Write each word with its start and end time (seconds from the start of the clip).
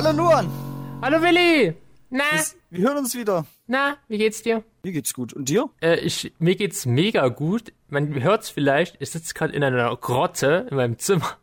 Hallo 0.00 0.12
Luan! 0.12 0.48
Hallo 1.02 1.20
Willi! 1.20 1.74
Na? 2.10 2.22
Wir 2.70 2.88
hören 2.88 2.98
uns 2.98 3.16
wieder. 3.16 3.46
Na, 3.66 3.96
wie 4.06 4.18
geht's 4.18 4.42
dir? 4.42 4.62
Mir 4.84 4.92
geht's 4.92 5.12
gut. 5.12 5.32
Und 5.32 5.48
dir? 5.48 5.70
Äh, 5.82 5.96
ich, 5.96 6.32
mir 6.38 6.54
geht's 6.54 6.86
mega 6.86 7.26
gut. 7.26 7.72
Man 7.88 8.22
hört's 8.22 8.48
vielleicht, 8.48 8.94
ich 9.00 9.10
sitze 9.10 9.34
gerade 9.34 9.54
in 9.54 9.64
einer 9.64 9.96
Grotte 9.96 10.68
in 10.70 10.76
meinem 10.76 11.00
Zimmer. 11.00 11.36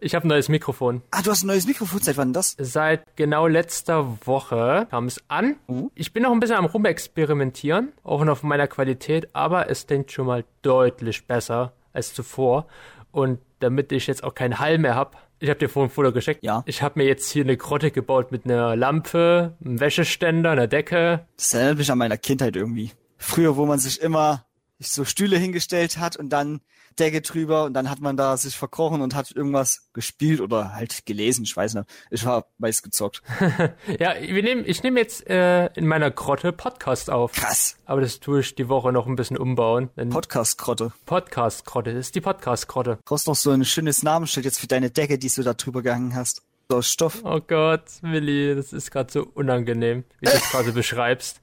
Ich 0.00 0.14
habe 0.14 0.26
ein 0.26 0.28
neues 0.28 0.48
Mikrofon. 0.48 1.02
Ah, 1.10 1.20
du 1.20 1.30
hast 1.30 1.42
ein 1.42 1.48
neues 1.48 1.66
Mikrofon. 1.66 2.00
Seit 2.00 2.16
wann 2.16 2.32
das? 2.32 2.56
Seit 2.58 3.04
genau 3.16 3.46
letzter 3.46 4.16
Woche 4.26 4.86
kam 4.90 5.04
es 5.04 5.22
an. 5.28 5.56
Uh. 5.68 5.90
Ich 5.94 6.14
bin 6.14 6.22
noch 6.22 6.32
ein 6.32 6.40
bisschen 6.40 6.56
am 6.56 6.64
rumexperimentieren, 6.64 7.92
auch 8.02 8.24
noch 8.24 8.38
von 8.38 8.48
meiner 8.48 8.66
Qualität, 8.66 9.28
aber 9.34 9.68
es 9.68 9.86
klingt 9.86 10.10
schon 10.10 10.26
mal 10.26 10.46
deutlich 10.62 11.26
besser 11.26 11.74
als 11.92 12.14
zuvor. 12.14 12.66
Und 13.12 13.40
damit 13.58 13.92
ich 13.92 14.06
jetzt 14.06 14.24
auch 14.24 14.34
keinen 14.34 14.58
Hall 14.58 14.78
mehr 14.78 14.94
hab, 14.94 15.29
ich 15.40 15.48
habe 15.48 15.58
dir 15.58 15.68
vorhin 15.68 15.90
ein 15.90 15.94
Foto 15.94 16.12
geschickt. 16.12 16.44
Ja. 16.44 16.62
Ich 16.66 16.82
habe 16.82 17.00
mir 17.00 17.06
jetzt 17.06 17.30
hier 17.30 17.42
eine 17.44 17.56
Grotte 17.56 17.90
gebaut 17.90 18.30
mit 18.30 18.44
einer 18.44 18.76
Lampe, 18.76 19.56
einem 19.64 19.80
Wäscheständer, 19.80 20.50
einer 20.50 20.66
Decke. 20.66 21.26
Das 21.36 21.54
erinnert 21.54 21.78
mich 21.78 21.90
an 21.90 21.98
meiner 21.98 22.18
Kindheit 22.18 22.56
irgendwie. 22.56 22.92
Früher, 23.16 23.56
wo 23.56 23.66
man 23.66 23.78
sich 23.78 24.00
immer 24.00 24.44
so 24.78 25.04
Stühle 25.04 25.36
hingestellt 25.38 25.98
hat 25.98 26.16
und 26.16 26.30
dann 26.30 26.60
Decke 27.00 27.22
drüber 27.22 27.64
und 27.64 27.74
dann 27.74 27.88
hat 27.90 28.00
man 28.00 28.16
da 28.16 28.36
sich 28.36 28.56
verkrochen 28.56 29.00
und 29.00 29.14
hat 29.14 29.30
irgendwas 29.32 29.88
gespielt 29.92 30.40
oder 30.40 30.74
halt 30.74 31.06
gelesen, 31.06 31.44
ich 31.44 31.56
weiß 31.56 31.74
nicht. 31.74 31.86
Ich 32.10 32.24
war 32.24 32.46
weiß 32.58 32.82
gezockt. 32.82 33.22
Ja, 33.98 34.14
wir 34.20 34.42
nehmen, 34.42 34.64
ich 34.66 34.82
nehme 34.82 35.00
jetzt 35.00 35.26
äh, 35.28 35.66
in 35.74 35.86
meiner 35.86 36.10
Grotte 36.10 36.52
Podcast 36.52 37.10
auf. 37.10 37.32
Krass. 37.32 37.76
Aber 37.84 38.00
das 38.00 38.20
tue 38.20 38.40
ich 38.40 38.54
die 38.54 38.68
Woche 38.68 38.92
noch 38.92 39.06
ein 39.06 39.16
bisschen 39.16 39.36
umbauen. 39.36 39.90
Podcast-Grotte. 39.94 40.92
Podcast-Grotte, 41.06 41.92
das 41.92 42.06
ist 42.06 42.14
die 42.14 42.20
Podcast-Grotte. 42.20 42.98
Brauchst 43.04 43.26
noch 43.26 43.34
so 43.34 43.50
ein 43.50 43.64
schönes 43.64 44.02
Namensschild 44.02 44.44
jetzt 44.44 44.60
für 44.60 44.66
deine 44.66 44.90
Decke, 44.90 45.18
die 45.18 45.28
du 45.28 45.42
da 45.42 45.54
drüber 45.54 45.82
gehangen 45.82 46.14
hast. 46.14 46.42
So 46.70 46.82
Stoff. 46.82 47.22
Oh 47.24 47.40
Gott, 47.40 47.84
Willi, 48.02 48.54
das 48.54 48.72
ist 48.72 48.90
gerade 48.90 49.10
so 49.10 49.26
unangenehm, 49.34 50.04
wie 50.20 50.26
du 50.26 50.32
es 50.32 50.42
gerade 50.50 50.72
beschreibst. 50.72 51.40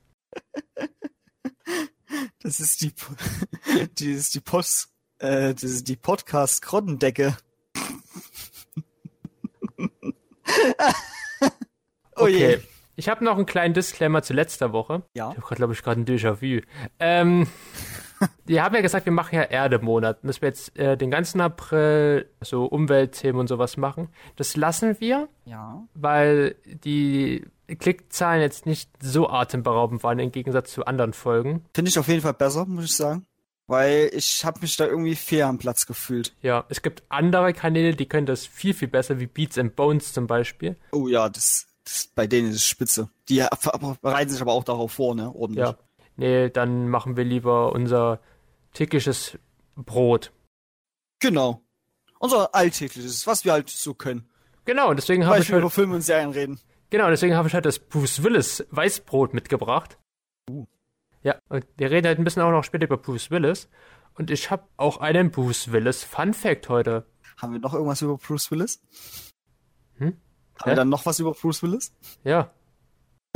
Das 2.42 2.60
ist 2.60 2.82
die, 2.82 2.94
die 4.00 4.12
ist 4.12 4.36
die 4.36 4.39
Post, 4.39 4.89
äh, 5.20 5.54
das 5.54 5.64
ist 5.64 5.88
die 5.88 5.96
Podcast-Grottendecke. 5.96 7.38
oh 12.16 12.28
je. 12.28 12.56
Okay. 12.56 12.60
Ich 13.00 13.10
habe 13.10 13.23
noch 13.23 13.36
einen 13.36 13.45
kleinen 13.45 13.76
Disclaimer 13.76 14.23
zu 14.23 14.34
letzter 14.34 14.73
Woche. 14.73 15.04
Ja. 15.14 15.30
Ich 15.30 15.38
habe 15.38 15.42
gerade, 15.45 15.56
glaube 15.58 15.73
ich, 15.73 15.84
gerade 15.84 16.02
ein 16.02 16.06
Déjà-vu. 16.06 16.62
Ähm, 17.00 17.45
wir 18.45 18.64
haben 18.64 18.73
ja 18.73 18.82
gesagt, 18.82 19.06
wir 19.06 19.14
machen 19.14 19.36
ja 19.36 19.44
Erdemonat. 19.44 20.18
Dass 20.23 20.42
wir 20.42 20.48
jetzt 20.50 20.76
äh, 20.80 20.98
den 20.98 21.12
ganzen 21.12 21.40
April 21.40 22.28
so 22.42 22.66
Umweltthemen 22.66 23.40
und 23.40 23.48
sowas 23.48 23.78
machen. 23.78 24.10
Das 24.36 24.56
lassen 24.58 25.00
wir, 25.00 25.30
Ja. 25.45 25.84
weil 25.94 26.56
die 26.66 27.45
Klickzahlen 27.68 28.42
jetzt 28.42 28.66
nicht 28.66 28.90
so 29.00 29.30
atemberaubend 29.30 30.02
waren 30.04 30.18
im 30.18 30.32
Gegensatz 30.32 30.72
zu 30.72 30.86
anderen 30.86 31.14
Folgen. 31.14 31.66
Finde 31.76 31.90
ich 31.90 32.00
auf 32.00 32.08
jeden 32.08 32.22
Fall 32.22 32.34
besser, 32.34 32.66
muss 32.66 32.86
ich 32.86 32.95
sagen. 32.95 33.28
Weil 33.68 34.10
ich 34.14 34.46
habe 34.46 34.62
mich 34.62 34.78
da 34.78 34.86
irgendwie 34.86 35.16
fair 35.16 35.48
am 35.48 35.58
Platz 35.58 35.86
gefühlt. 35.86 36.34
Ja, 36.42 36.66
es 36.70 36.82
gibt 36.82 37.04
andere 37.10 37.54
Kanäle, 37.54 37.96
die 37.96 38.08
können 38.08 38.26
das 38.26 38.46
viel, 38.46 38.73
viel 38.73 38.88
besser, 38.88 39.20
wie 39.20 39.28
Beats 39.28 39.58
and 39.58 39.76
Bones 39.76 40.14
zum 40.14 40.26
Beispiel. 40.26 40.78
Oh 40.94 41.10
ja, 41.10 41.28
das, 41.28 41.68
das 41.84 42.10
bei 42.16 42.28
denen 42.28 42.50
ist 42.50 42.56
es 42.56 42.66
spitze. 42.66 43.10
Die 43.28 43.45
bereiten 44.02 44.32
sich 44.32 44.42
aber 44.42 44.54
auch 44.54 44.64
darauf 44.64 44.94
vor, 44.94 45.16
ne? 45.16 45.36
Ordentlich. 45.36 45.66
Ja. 45.66 45.78
Nee, 46.16 46.50
dann 46.50 46.88
machen 46.88 47.18
wir 47.18 47.26
lieber 47.26 47.73
unser 47.73 48.22
tägliches 48.73 49.38
Brot. 49.76 50.32
Genau. 51.20 51.62
Unser 52.20 52.56
alltägliches, 52.56 53.28
was 53.28 53.44
wir 53.44 53.52
halt 53.52 53.70
so 53.70 53.94
können. 53.94 54.30
Genau, 54.66 54.90
und 54.90 54.95
deswegen 54.95 55.26
habe 55.26 55.40
ich 55.40 55.50
heute, 55.50 55.60
über 55.60 55.70
Filme 55.70 55.95
und 55.95 56.02
Serien 56.02 56.32
reden. 56.32 56.60
genau, 56.90 57.10
deswegen 57.10 57.36
habe 57.36 57.48
ich 57.48 57.54
heute 57.54 57.68
das 57.68 57.80
Bruce 57.80 58.23
Willis 58.23 58.66
Weißbrot 58.72 59.34
mitgebracht. 59.34 59.98
Uh. 60.49 60.66
Ja, 61.27 61.36
und 61.49 61.65
wir 61.77 61.92
reden 61.92 62.08
halt 62.08 62.20
ein 62.20 62.23
bisschen 62.23 62.42
auch 62.42 62.52
noch 62.52 62.64
später 62.64 62.86
über 62.86 62.98
Bruce 62.98 63.30
Willis. 63.32 63.70
Und 64.15 64.32
ich 64.32 64.49
habe 64.49 64.64
auch 64.77 64.98
einen 64.98 65.30
Bruce 65.30 65.71
Willis 65.71 66.04
Fun 66.04 66.33
Fact 66.33 66.70
heute. 66.70 67.05
Haben 67.38 67.54
wir 67.54 67.60
noch 67.60 67.73
irgendwas 67.73 68.02
über 68.02 68.17
Bruce 68.17 68.49
Willis? 68.49 68.82
Hm? 69.98 70.08
Haben 70.08 70.64
Hä? 70.64 70.70
wir 70.71 70.76
dann 70.76 70.89
noch 70.89 71.05
was 71.05 71.20
über 71.20 71.33
Bruce 71.33 71.61
Willis? 71.61 71.93
Ja, 72.23 72.52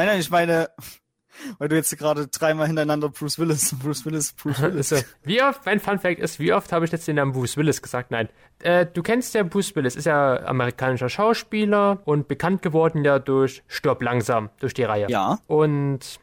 Nein, 0.02 0.08
nein, 0.08 0.20
ich 0.20 0.32
meine, 0.32 0.70
weil 1.60 1.70
du 1.70 1.76
jetzt 1.76 1.96
gerade 1.96 2.28
dreimal 2.28 2.66
hintereinander 2.66 3.10
Bruce 3.10 3.38
Willis, 3.38 3.76
Bruce 3.84 4.04
Willis, 4.04 4.34
Bruce 4.34 4.60
Willis. 4.62 4.92
Also, 4.92 5.06
wie 5.24 5.44
oft, 5.44 5.64
mein 5.66 5.80
Fun 5.80 6.00
Fact 6.00 6.20
ist, 6.20 6.40
wie 6.40 6.54
oft 6.54 6.72
habe 6.72 6.86
ich 6.86 6.92
jetzt 6.92 7.08
den 7.08 7.18
Namen 7.18 7.34
Bruce 7.34 7.56
Willis 7.56 7.84
gesagt? 7.84 8.10
Nein. 8.10 8.30
Äh, 8.64 8.88
du 8.88 9.04
kennst 9.04 9.36
ja 9.36 9.44
Bruce 9.44 9.76
Willis, 9.76 9.96
ist 9.96 10.06
ja 10.06 10.44
amerikanischer 10.44 11.10
Schauspieler 11.10 12.02
und 12.06 12.28
bekannt 12.28 12.64
geworden 12.64 13.06
ja 13.06 13.20
durch 13.20 13.64
Stirb 13.68 14.02
langsam, 14.02 14.50
durch 14.60 14.74
die 14.74 14.84
Reihe. 14.84 15.08
Ja. 15.10 15.38
Und 15.46 16.20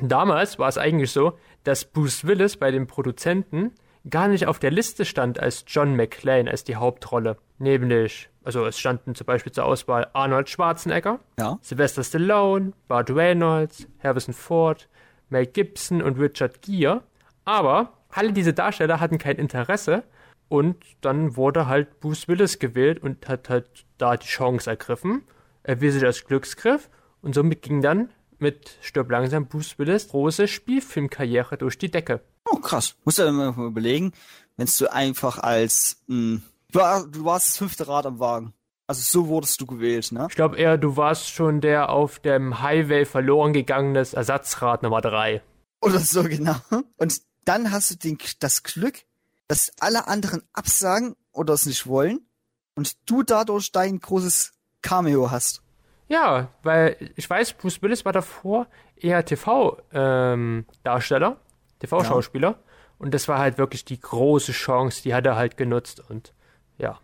damals 0.00 0.58
war 0.58 0.68
es 0.68 0.78
eigentlich 0.78 1.10
so, 1.12 1.38
dass 1.64 1.84
Bruce 1.84 2.26
Willis 2.26 2.56
bei 2.56 2.70
den 2.70 2.86
Produzenten 2.86 3.72
gar 4.08 4.28
nicht 4.28 4.46
auf 4.46 4.58
der 4.58 4.70
Liste 4.70 5.04
stand 5.04 5.38
als 5.38 5.64
John 5.66 5.94
McClane, 5.94 6.50
als 6.50 6.64
die 6.64 6.76
Hauptrolle. 6.76 7.36
Nämlich, 7.58 8.28
also 8.42 8.66
es 8.66 8.78
standen 8.78 9.14
zum 9.14 9.26
Beispiel 9.26 9.52
zur 9.52 9.64
Auswahl 9.64 10.08
Arnold 10.12 10.48
Schwarzenegger, 10.50 11.20
Ja. 11.38 11.58
Sylvester 11.62 12.02
Stallone, 12.02 12.72
Burt 12.88 13.10
Reynolds, 13.10 13.86
Harrison 14.02 14.34
Ford, 14.34 14.88
Mel 15.28 15.46
Gibson 15.46 16.02
und 16.02 16.18
Richard 16.18 16.62
Gere. 16.62 17.02
Aber 17.44 17.92
alle 18.10 18.32
diese 18.32 18.52
Darsteller 18.52 18.98
hatten 18.98 19.18
kein 19.18 19.36
Interesse 19.36 20.02
und 20.48 20.76
dann 21.00 21.36
wurde 21.36 21.66
halt 21.68 22.00
Bruce 22.00 22.26
Willis 22.28 22.58
gewählt 22.58 23.00
und 23.02 23.28
hat 23.28 23.48
halt 23.48 23.66
da 23.98 24.16
die 24.16 24.26
Chance 24.26 24.68
ergriffen, 24.68 25.22
erwies 25.62 25.94
sich 25.94 26.04
als 26.04 26.24
Glücksgriff 26.24 26.90
und 27.22 27.34
somit 27.34 27.62
ging 27.62 27.80
dann 27.80 28.10
mit 28.42 28.76
Stirb 28.82 29.10
langsam 29.10 29.46
Bruce 29.46 29.78
Willis 29.78 30.08
große 30.08 30.48
Spielfilmkarriere 30.48 31.56
durch 31.56 31.78
die 31.78 31.90
Decke. 31.90 32.20
Oh, 32.44 32.56
krass. 32.56 32.96
Musst 33.04 33.18
du 33.18 33.32
mal 33.32 33.54
überlegen, 33.56 34.12
wenn 34.56 34.68
du 34.78 34.92
einfach 34.92 35.38
als, 35.38 36.02
mh, 36.08 36.40
du, 36.72 36.78
war, 36.78 37.06
du 37.06 37.24
warst 37.24 37.48
das 37.48 37.56
fünfte 37.56 37.88
Rad 37.88 38.06
am 38.06 38.20
Wagen. 38.20 38.52
Also 38.86 39.00
so 39.02 39.28
wurdest 39.28 39.60
du 39.60 39.66
gewählt, 39.66 40.12
ne? 40.12 40.26
Ich 40.28 40.34
glaube 40.34 40.56
eher, 40.56 40.76
du 40.76 40.96
warst 40.96 41.30
schon 41.30 41.60
der 41.60 41.88
auf 41.88 42.18
dem 42.18 42.60
Highway 42.60 43.06
verloren 43.06 43.52
gegangenes 43.52 44.12
Ersatzrad 44.12 44.82
Nummer 44.82 45.00
3. 45.00 45.40
Oder 45.80 46.00
so, 46.00 46.22
genau. 46.24 46.56
Und 46.96 47.22
dann 47.44 47.70
hast 47.70 47.90
du 47.90 47.94
den, 47.96 48.18
das 48.40 48.62
Glück, 48.62 49.04
dass 49.48 49.72
alle 49.80 50.08
anderen 50.08 50.42
absagen 50.52 51.16
oder 51.32 51.54
es 51.54 51.66
nicht 51.66 51.86
wollen 51.86 52.20
und 52.74 52.96
du 53.08 53.22
dadurch 53.22 53.72
dein 53.72 54.00
großes 54.00 54.52
Cameo 54.82 55.30
hast. 55.30 55.62
Ja, 56.12 56.48
weil 56.62 57.10
ich 57.16 57.28
weiß, 57.28 57.54
Bruce 57.54 57.80
Willis 57.80 58.04
war 58.04 58.12
davor 58.12 58.66
eher 58.96 59.24
TV-Darsteller, 59.24 61.38
TV-Schauspieler. 61.78 62.58
Und 62.98 63.14
das 63.14 63.28
war 63.28 63.38
halt 63.38 63.56
wirklich 63.56 63.86
die 63.86 63.98
große 63.98 64.52
Chance, 64.52 65.02
die 65.02 65.14
hat 65.14 65.24
er 65.24 65.36
halt 65.36 65.56
genutzt. 65.56 66.02
Und 66.10 66.34
ja, 66.76 66.98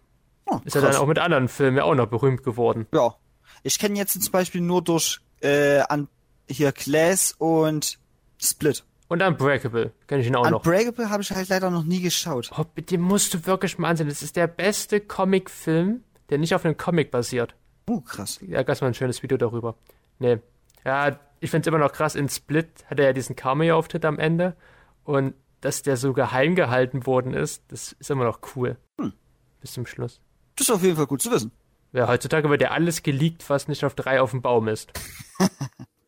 Oh, 0.51 0.61
ist 0.65 0.77
er 0.77 0.83
dann 0.83 0.97
auch 0.97 1.07
mit 1.07 1.19
anderen 1.19 1.49
Filmen 1.49 1.79
ja 1.79 1.85
auch 1.85 1.95
noch 1.95 2.07
berühmt 2.07 2.43
geworden. 2.43 2.87
Ja. 2.93 3.15
Ich 3.63 3.79
kenne 3.79 3.99
jetzt 3.99 4.21
zum 4.23 4.33
Beispiel 4.33 4.61
nur 4.61 4.83
durch 4.83 5.21
äh, 5.41 5.81
an 5.81 6.09
hier 6.49 6.73
Glass 6.73 7.35
und 7.39 7.99
Split. 8.41 8.85
Und 9.09 9.23
Unbreakable 9.23 9.93
kenne 10.07 10.23
ich 10.23 10.29
ihn 10.29 10.37
auch 10.37 10.49
noch. 10.49 10.65
Unbreakable 10.65 11.11
habe 11.11 11.23
ich 11.23 11.31
halt 11.31 11.49
leider 11.49 11.71
noch 11.71 11.85
nie 11.85 12.01
geschaut. 12.01 12.51
Oh, 12.57 12.65
den 12.77 13.01
musst 13.01 13.35
du 13.35 13.47
wirklich 13.47 13.79
mal 13.79 13.89
ansehen. 13.89 14.09
Das 14.09 14.23
ist 14.23 14.37
der 14.37 14.47
beste 14.47 15.01
Comic-Film, 15.01 16.05
der 16.31 16.39
nicht 16.39 16.55
auf 16.55 16.65
einem 16.65 16.77
Comic 16.77 17.11
basiert. 17.11 17.55
Oh, 17.89 18.01
krass. 18.01 18.39
Da 18.43 18.63
gab 18.63 18.75
es 18.75 18.81
mal 18.81 18.89
ein 18.89 18.95
schönes 18.95 19.23
Video 19.23 19.39
darüber. 19.39 19.77
Nee. 20.19 20.39
Ja, 20.85 21.19
ich 21.41 21.51
finde 21.51 21.63
es 21.63 21.67
immer 21.69 21.85
noch 21.85 21.93
krass. 21.93 22.15
In 22.15 22.29
Split 22.29 22.85
hat 22.87 22.99
er 22.99 23.07
ja 23.07 23.13
diesen 23.13 23.35
Cameo-Auftritt 23.35 24.05
am 24.05 24.19
Ende. 24.19 24.57
Und 25.05 25.35
dass 25.61 25.83
der 25.83 25.97
so 25.97 26.13
geheim 26.13 26.55
gehalten 26.55 27.07
worden 27.07 27.35
ist, 27.35 27.63
das 27.69 27.93
ist 27.93 28.11
immer 28.11 28.25
noch 28.25 28.41
cool. 28.55 28.77
Hm. 29.01 29.13
Bis 29.61 29.73
zum 29.73 29.87
Schluss. 29.87 30.21
Das 30.57 30.69
ist 30.69 30.75
auf 30.75 30.83
jeden 30.83 30.97
Fall 30.97 31.07
gut 31.07 31.23
zu 31.23 31.31
wissen. 31.31 31.51
Ja, 31.93 32.07
heutzutage 32.07 32.51
wird 32.51 32.61
ja 32.61 32.71
alles 32.71 33.03
geleakt, 33.03 33.49
was 33.49 33.67
nicht 33.67 33.85
auf 33.85 33.95
drei 33.95 34.21
auf 34.21 34.33
dem 34.33 34.43
Baum 34.43 34.69
ist. 34.69 34.93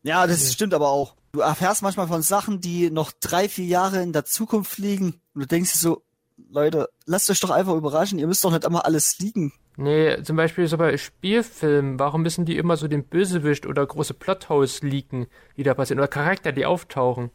Ja, 0.02 0.26
das 0.26 0.52
stimmt 0.52 0.74
aber 0.74 0.88
auch. 0.88 1.14
Du 1.32 1.40
erfährst 1.40 1.82
manchmal 1.82 2.08
von 2.08 2.22
Sachen, 2.22 2.60
die 2.60 2.90
noch 2.90 3.12
drei, 3.12 3.48
vier 3.48 3.66
Jahre 3.66 4.02
in 4.02 4.12
der 4.12 4.24
Zukunft 4.24 4.78
liegen. 4.78 5.20
Und 5.34 5.42
du 5.42 5.46
denkst 5.46 5.72
dir 5.72 5.78
so, 5.78 6.02
Leute, 6.48 6.88
lasst 7.04 7.30
euch 7.30 7.40
doch 7.40 7.50
einfach 7.50 7.74
überraschen. 7.74 8.18
Ihr 8.18 8.26
müsst 8.26 8.42
doch 8.42 8.50
nicht 8.50 8.64
immer 8.64 8.86
alles 8.86 9.18
liegen. 9.18 9.52
Nee, 9.80 10.22
zum 10.24 10.36
Beispiel 10.36 10.68
so 10.68 10.76
bei 10.76 10.98
Spielfilmen, 10.98 11.98
warum 11.98 12.20
müssen 12.20 12.44
die 12.44 12.58
immer 12.58 12.76
so 12.76 12.86
den 12.86 13.02
Bösewicht 13.02 13.64
oder 13.64 13.86
große 13.86 14.12
Plotholes 14.12 14.82
leaken, 14.82 15.26
die 15.56 15.62
da 15.62 15.72
passieren, 15.72 16.00
oder 16.00 16.08
Charakter, 16.08 16.52
die 16.52 16.66
auftauchen? 16.66 17.30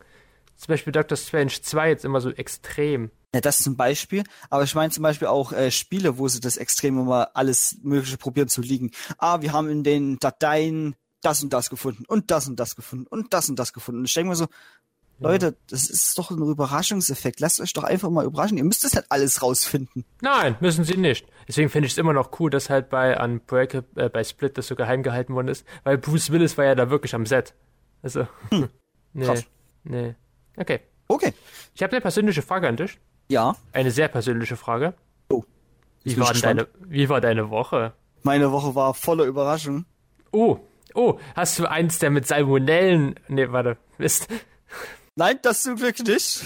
Zum 0.55 0.67
Beispiel 0.67 0.93
Doctor 0.93 1.17
Strange 1.17 1.53
2 1.59 1.89
jetzt 1.89 2.05
immer 2.05 2.21
so 2.21 2.29
extrem. 2.29 3.09
Ja, 3.33 3.41
das 3.41 3.57
zum 3.57 3.75
Beispiel. 3.75 4.23
Aber 4.51 4.63
ich 4.63 4.75
meine 4.75 4.91
zum 4.91 5.01
Beispiel 5.01 5.27
auch 5.27 5.53
äh, 5.53 5.71
Spiele, 5.71 6.19
wo 6.19 6.27
sie 6.27 6.39
das 6.39 6.57
extrem 6.57 6.99
immer 6.99 7.31
alles 7.33 7.79
Mögliche 7.81 8.17
probieren 8.17 8.47
zu 8.47 8.61
liegen. 8.61 8.91
Ah, 9.17 9.41
wir 9.41 9.51
haben 9.51 9.67
in 9.67 9.83
den 9.83 10.19
Dateien 10.19 10.95
das 11.23 11.41
und 11.41 11.51
das 11.51 11.71
gefunden 11.71 12.05
und 12.05 12.29
das 12.29 12.47
und 12.47 12.59
das 12.59 12.75
gefunden 12.75 13.07
und 13.07 13.33
das 13.33 13.49
und 13.49 13.57
das 13.57 13.73
gefunden. 13.73 14.01
Und 14.01 14.05
ich 14.05 14.13
denke 14.13 14.29
mir 14.29 14.35
so, 14.35 14.45
Leute, 15.19 15.55
das 15.69 15.89
ist 15.89 16.17
doch 16.17 16.29
ein 16.31 16.37
Überraschungseffekt. 16.37 17.39
Lasst 17.39 17.61
euch 17.61 17.73
doch 17.73 17.83
einfach 17.83 18.09
mal 18.09 18.25
überraschen. 18.25 18.57
Ihr 18.57 18.65
müsst 18.65 18.83
das 18.83 18.93
nicht 18.93 19.09
alles 19.09 19.41
rausfinden. 19.41 20.03
Nein, 20.21 20.57
müssen 20.59 20.83
sie 20.83 20.97
nicht. 20.97 21.25
Deswegen 21.47 21.69
finde 21.69 21.87
ich 21.87 21.93
es 21.93 21.97
immer 21.97 22.13
noch 22.13 22.39
cool, 22.39 22.49
dass 22.49 22.69
halt 22.69 22.89
bei 22.89 23.17
Unbreakable, 23.21 24.05
äh, 24.05 24.09
bei 24.09 24.23
Split 24.23 24.57
das 24.57 24.67
so 24.67 24.75
geheim 24.75 25.03
gehalten 25.03 25.33
worden 25.33 25.47
ist, 25.47 25.65
weil 25.83 25.97
Bruce 25.97 26.31
Willis 26.31 26.57
war 26.57 26.65
ja 26.65 26.75
da 26.75 26.89
wirklich 26.89 27.15
am 27.15 27.25
Set. 27.25 27.53
Also, 28.01 28.27
nee, 29.13 29.25
krass. 29.25 29.45
nee. 29.83 30.15
Okay. 30.57 30.81
Okay. 31.07 31.33
Ich 31.73 31.83
habe 31.83 31.93
eine 31.93 32.01
persönliche 32.01 32.41
Frage 32.41 32.67
an 32.67 32.77
dich. 32.77 32.99
Ja. 33.29 33.55
Eine 33.71 33.91
sehr 33.91 34.07
persönliche 34.07 34.57
Frage. 34.57 34.93
Oh. 35.29 35.43
Wie 36.03 36.17
war, 36.19 36.33
deine, 36.33 36.67
wie 36.79 37.09
war 37.09 37.21
deine 37.21 37.49
Woche? 37.49 37.93
Meine 38.23 38.51
Woche 38.51 38.75
war 38.75 38.93
voller 38.93 39.25
Überraschung. 39.25 39.85
Oh, 40.31 40.59
oh, 40.93 41.19
hast 41.35 41.59
du 41.59 41.69
eins 41.69 41.99
der 41.99 42.09
mit 42.09 42.27
Salmonellen? 42.27 43.15
Nee, 43.27 43.51
warte, 43.51 43.77
Mist. 43.97 44.27
Nein, 45.15 45.39
das 45.41 45.63
zum 45.63 45.75
Glück 45.77 45.97
nicht. 45.99 46.43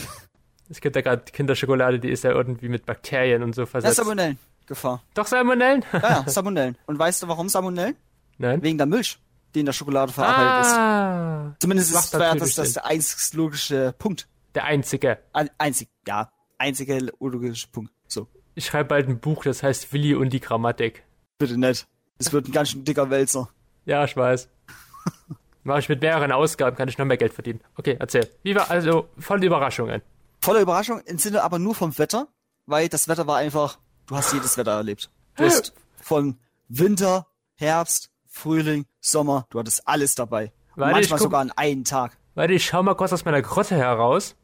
Es 0.69 0.80
gibt 0.81 0.95
ja 0.95 1.01
gerade 1.01 1.24
Kinderschokolade, 1.31 2.00
die 2.00 2.10
ist 2.10 2.24
ja 2.24 2.31
irgendwie 2.31 2.69
mit 2.69 2.86
Bakterien 2.86 3.42
und 3.42 3.56
so 3.56 3.62
Das 3.62 3.68
ist 3.69 3.71
versetzt. 3.71 3.95
Salmonellen. 3.98 4.38
Gefahr. 4.68 5.01
Doch 5.16 5.25
Salmonellen? 5.25 5.83
Ja, 5.92 6.00
ja, 6.00 6.24
Salmonellen. 6.27 6.77
Und 6.86 7.00
weißt 7.00 7.24
du, 7.24 7.27
warum 7.27 7.50
Salmonellen? 7.50 7.95
Nein. 8.38 8.62
Wegen 8.62 8.77
der 8.77 8.86
Milch, 8.86 9.18
die 9.56 9.62
in 9.62 9.66
der 9.66 9.74
Schokolade 9.74 10.13
verarbeitet 10.13 10.68
ist. 10.68 10.74
Ah, 10.77 11.56
Zumindest 11.60 11.94
macht 11.94 12.04
ist 12.06 12.13
das, 12.13 12.38
das, 12.38 12.56
das 12.56 12.74
der 12.74 12.86
einzig 12.86 13.33
logische 13.33 13.95
Punkt. 13.98 14.27
der 14.54 14.66
einzige. 14.66 15.18
Ein- 15.33 15.50
Einzig, 15.57 15.89
ja. 16.07 16.30
Einziger 16.60 17.00
logische 17.19 17.68
Punkt. 17.69 17.92
So. 18.07 18.27
Ich 18.54 18.68
schreibe 18.68 18.89
bald 18.89 19.07
ein 19.10 19.19
Buch, 19.19 19.44
das 19.45 19.63
heißt 19.63 19.92
Willi 19.92 20.13
und 20.13 20.30
die 20.31 20.39
Grammatik. 20.39 21.04
Bitte 21.39 21.57
nicht. 21.57 21.88
Es 22.19 22.31
wird 22.31 22.48
ein 22.48 22.51
ganz 22.51 22.69
schön 22.69 22.83
dicker 22.86 23.10
Wälzer. 23.10 23.50
Ja, 23.86 24.04
ich 24.06 24.16
weiß. 24.16 24.50
Mache 25.63 25.79
ich 25.79 25.89
mit 25.89 26.01
mehreren 26.01 26.31
Ausgaben, 26.31 26.75
kann 26.75 26.88
ich 26.88 26.97
noch 26.97 27.06
mehr 27.06 27.17
Geld 27.17 27.33
verdienen. 27.33 27.61
Okay, 27.75 27.97
erzähl. 28.00 28.29
Wie 28.44 28.56
war 28.56 28.69
also 28.71 29.09
voll 29.17 29.44
Überraschungen? 29.44 30.01
Voller 30.41 30.61
Überraschung 30.61 31.01
im 31.01 31.17
Sinne 31.17 31.44
aber 31.44 31.59
nur 31.59 31.75
vom 31.75 31.97
Wetter, 31.97 32.27
weil 32.65 32.88
das 32.88 33.07
Wetter 33.07 33.27
war 33.27 33.38
einfach, 33.38 33.77
du 34.07 34.15
hast 34.15 34.33
jedes 34.33 34.57
Wetter 34.57 34.71
erlebt. 34.71 35.09
Du 35.35 35.44
hast 35.44 35.73
von 36.01 36.38
Winter, 36.69 37.27
Herbst, 37.56 38.09
Frühling, 38.27 38.85
Sommer, 39.01 39.47
du 39.50 39.59
hattest 39.59 39.88
alles 39.88 40.15
dabei. 40.15 40.51
Warte, 40.75 40.94
manchmal 40.94 41.19
sogar 41.19 41.41
an 41.41 41.51
einen 41.51 41.83
Tag. 41.83 42.17
Warte, 42.35 42.53
ich 42.53 42.65
schau 42.65 42.81
mal 42.83 42.95
kurz 42.95 43.11
aus 43.11 43.25
meiner 43.25 43.41
Grotte 43.41 43.75
heraus. 43.75 44.35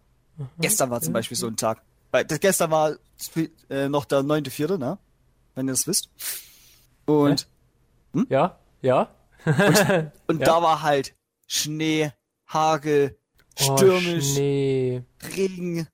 Gestern 0.60 0.90
war 0.90 1.00
zum 1.00 1.14
Beispiel 1.14 1.38
so 1.38 1.48
ein 1.48 1.56
Tag. 1.56 1.82
Weil 2.12 2.26
das 2.26 2.40
gestern 2.42 2.72
war 2.72 2.96
äh, 3.70 3.88
noch 3.88 4.06
der 4.06 4.20
9.4., 4.20 4.78
ne? 4.78 4.98
Wenn 5.54 5.68
ihr 5.70 5.72
das 5.72 5.88
wisst. 5.88 6.10
Und, 7.06 7.48
Ja, 8.30 8.58
ja. 8.82 9.10
Und 9.46 10.40
Ja. 10.40 10.46
da 10.46 10.62
war 10.62 10.82
halt 10.82 11.14
Schnee, 11.48 12.12
Hagel, 12.48 13.18
Oh, 13.62 13.78
stürmisch, 13.78 14.34
Schnee. 14.34 15.04
Regen, 15.36 15.88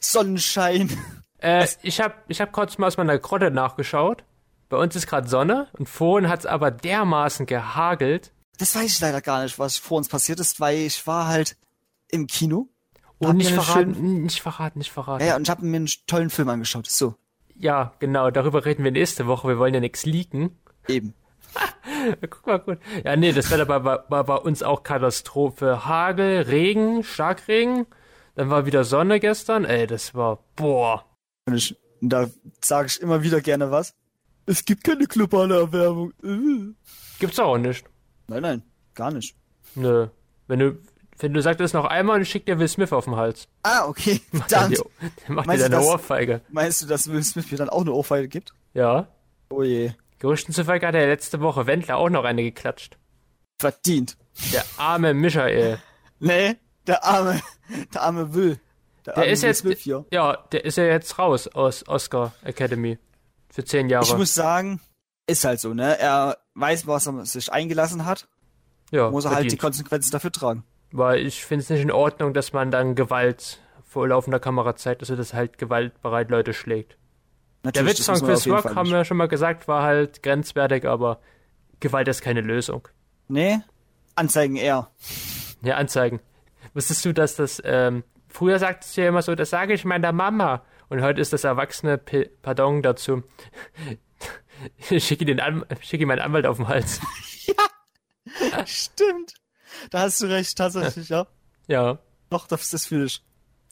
Sonnenschein. 0.00 0.90
Äh, 1.38 1.66
ich 1.82 2.00
hab, 2.00 2.24
ich 2.28 2.40
hab 2.40 2.52
kurz 2.52 2.78
mal 2.78 2.86
aus 2.86 2.96
meiner 2.96 3.18
Grotte 3.18 3.50
nachgeschaut. 3.50 4.24
Bei 4.68 4.78
uns 4.78 4.96
ist 4.96 5.06
gerade 5.06 5.28
Sonne 5.28 5.68
und 5.74 5.88
vorhin 5.88 6.28
hat's 6.28 6.46
aber 6.46 6.70
dermaßen 6.70 7.46
gehagelt. 7.46 8.32
Das 8.58 8.74
weiß 8.74 8.86
ich 8.86 9.00
leider 9.00 9.20
gar 9.20 9.42
nicht, 9.42 9.58
was 9.58 9.76
vor 9.76 9.98
uns 9.98 10.08
passiert 10.08 10.40
ist, 10.40 10.60
weil 10.60 10.78
ich 10.78 11.06
war 11.06 11.26
halt 11.26 11.56
im 12.08 12.26
Kino. 12.26 12.68
Und 13.18 13.28
Hab 13.28 13.36
nicht 13.36 13.50
verraten, 13.52 13.94
schön- 13.94 14.22
nicht 14.22 14.40
verraten, 14.40 14.78
nicht 14.78 14.90
verraten. 14.92 15.22
Ja, 15.22 15.30
ja, 15.30 15.36
und 15.36 15.42
ich 15.42 15.50
habe 15.50 15.64
mir 15.66 15.76
einen 15.76 15.88
tollen 16.06 16.30
Film 16.30 16.48
angeschaut. 16.48 16.86
So, 16.88 17.14
Ja, 17.56 17.92
genau, 17.98 18.30
darüber 18.30 18.64
reden 18.64 18.82
wir 18.84 18.90
nächste 18.90 19.26
Woche. 19.26 19.48
Wir 19.48 19.58
wollen 19.58 19.74
ja 19.74 19.80
nichts 19.80 20.06
leaken. 20.06 20.56
eben. 20.88 21.14
Guck 22.30 22.46
mal 22.46 22.58
gut. 22.58 22.78
Ja, 23.04 23.16
nee, 23.16 23.32
das 23.32 23.50
Wetter 23.50 23.68
war, 23.68 23.84
war, 23.84 24.04
war 24.08 24.24
bei 24.24 24.36
uns 24.36 24.62
auch 24.62 24.82
Katastrophe. 24.82 25.86
Hagel, 25.86 26.42
Regen, 26.42 27.02
Starkregen. 27.04 27.86
Dann 28.34 28.50
war 28.50 28.66
wieder 28.66 28.84
Sonne 28.84 29.20
gestern. 29.20 29.64
Ey, 29.64 29.86
das 29.86 30.14
war, 30.14 30.38
boah. 30.56 31.04
Und, 31.46 31.54
ich, 31.54 31.76
da 32.00 32.28
sage 32.62 32.86
ich 32.88 33.00
immer 33.00 33.22
wieder 33.22 33.40
gerne 33.40 33.70
was. 33.70 33.94
Es 34.46 34.64
gibt 34.64 34.84
keine 34.84 35.06
globale 35.06 35.56
Erwärmung. 35.58 36.12
Gibt's 37.18 37.38
auch 37.38 37.56
nicht. 37.58 37.84
Nein, 38.26 38.42
nein, 38.42 38.62
gar 38.94 39.10
nicht. 39.12 39.36
Nö. 39.74 40.08
Wenn 40.46 40.58
du, 40.58 40.78
wenn 41.18 41.32
du 41.32 41.40
sagst 41.40 41.60
das 41.60 41.72
noch 41.72 41.84
einmal 41.86 42.16
und 42.16 42.22
ich 42.22 42.28
schick 42.30 42.44
dir 42.44 42.58
Will 42.58 42.68
Smith 42.68 42.92
auf 42.92 43.04
den 43.04 43.16
Hals. 43.16 43.48
Ah, 43.62 43.86
okay. 43.86 44.20
Dann 44.48 44.72
dann 45.26 45.36
macht 45.36 45.50
dir 45.50 45.68
das- 45.68 45.84
Ohrfeige. 45.84 46.40
Meinst 46.50 46.82
du, 46.82 46.86
dass 46.86 47.10
Will 47.10 47.22
Smith 47.22 47.50
mir 47.50 47.56
dann 47.58 47.68
auch 47.70 47.80
eine 47.82 47.92
Ohrfeige 47.92 48.28
gibt? 48.28 48.52
Ja. 48.74 49.06
Oh 49.50 49.62
je. 49.62 49.92
Gerüchten 50.24 50.54
zufolge 50.54 50.86
hat 50.86 50.94
er 50.94 51.06
letzte 51.06 51.42
Woche 51.42 51.66
Wendler 51.66 51.98
auch 51.98 52.08
noch 52.08 52.24
eine 52.24 52.42
geklatscht. 52.42 52.96
Verdient. 53.58 54.16
Der 54.54 54.64
arme 54.78 55.12
Michael. 55.12 55.78
Nee, 56.18 56.56
der 56.86 57.04
arme, 57.04 57.42
der 57.92 58.00
arme 58.00 58.32
Will. 58.32 58.58
Der, 59.04 59.12
Der 59.12 59.16
arme 59.24 59.32
ist 59.32 59.42
Will 59.64 59.72
jetzt, 59.72 59.82
hier. 59.82 60.06
ja, 60.10 60.38
der 60.50 60.64
ist 60.64 60.78
ja 60.78 60.84
jetzt 60.84 61.18
raus 61.18 61.46
aus 61.48 61.86
Oscar 61.86 62.32
Academy. 62.42 62.98
Für 63.50 63.64
zehn 63.66 63.90
Jahre. 63.90 64.06
Ich 64.06 64.16
muss 64.16 64.32
sagen, 64.32 64.80
ist 65.26 65.44
halt 65.44 65.60
so, 65.60 65.74
ne? 65.74 65.98
Er 65.98 66.38
weiß, 66.54 66.86
was 66.86 67.06
er 67.06 67.26
sich 67.26 67.52
eingelassen 67.52 68.06
hat, 68.06 68.26
ja, 68.90 69.10
muss 69.10 69.26
er 69.26 69.32
halt 69.32 69.40
die 69.40 69.50
verdient. 69.50 69.60
Konsequenzen 69.60 70.10
dafür 70.12 70.32
tragen. 70.32 70.64
Weil 70.90 71.26
ich 71.26 71.44
finde 71.44 71.64
es 71.64 71.68
nicht 71.68 71.82
in 71.82 71.90
Ordnung, 71.90 72.32
dass 72.32 72.54
man 72.54 72.70
dann 72.70 72.94
Gewalt 72.94 73.60
vor 73.82 74.08
laufender 74.08 74.40
Kamera 74.40 74.74
zeigt, 74.74 75.02
also 75.02 75.16
dass 75.16 75.34
halt 75.34 75.58
gewaltbereit 75.58 76.30
Leute 76.30 76.54
schlägt. 76.54 76.96
Der 77.64 77.86
Witz 77.86 78.04
von 78.04 78.20
Chris 78.20 78.46
Rock, 78.46 78.74
haben 78.74 78.90
wir 78.90 79.04
schon 79.04 79.16
mal 79.16 79.28
gesagt, 79.28 79.68
war 79.68 79.82
halt 79.82 80.22
grenzwertig, 80.22 80.86
aber 80.86 81.20
Gewalt 81.80 82.08
ist 82.08 82.20
keine 82.22 82.42
Lösung. 82.42 82.88
Nee, 83.28 83.60
Anzeigen 84.16 84.56
eher. 84.56 84.90
Ja, 85.62 85.76
Anzeigen. 85.76 86.20
Wusstest 86.74 87.04
du, 87.04 87.14
dass 87.14 87.36
das, 87.36 87.62
ähm, 87.64 88.04
früher 88.28 88.58
sagtest 88.58 88.96
du 88.96 89.02
ja 89.02 89.08
immer 89.08 89.22
so, 89.22 89.34
das 89.34 89.50
sage 89.50 89.72
ich 89.72 89.84
meiner 89.84 90.12
Mama. 90.12 90.62
Und 90.88 91.00
heute 91.02 91.20
ist 91.20 91.32
das 91.32 91.44
erwachsene 91.44 91.98
P 91.98 92.30
Pardon 92.42 92.82
dazu. 92.82 93.22
Ich 94.88 95.04
schicke 95.06 95.24
den 95.24 95.40
An 95.40 95.66
schicke 95.80 96.06
meinen 96.06 96.20
Anwalt 96.20 96.46
auf 96.46 96.56
den 96.56 96.68
Hals. 96.68 97.00
Stimmt. 98.66 99.34
Da 99.90 100.00
hast 100.02 100.22
du 100.22 100.26
recht, 100.26 100.56
tatsächlich, 100.56 101.08
ja. 101.08 101.26
Ja, 101.66 101.98
Doch, 102.30 102.46
das, 102.46 102.70
das 102.70 102.86
fühle 102.86 103.06
ich. 103.06 103.22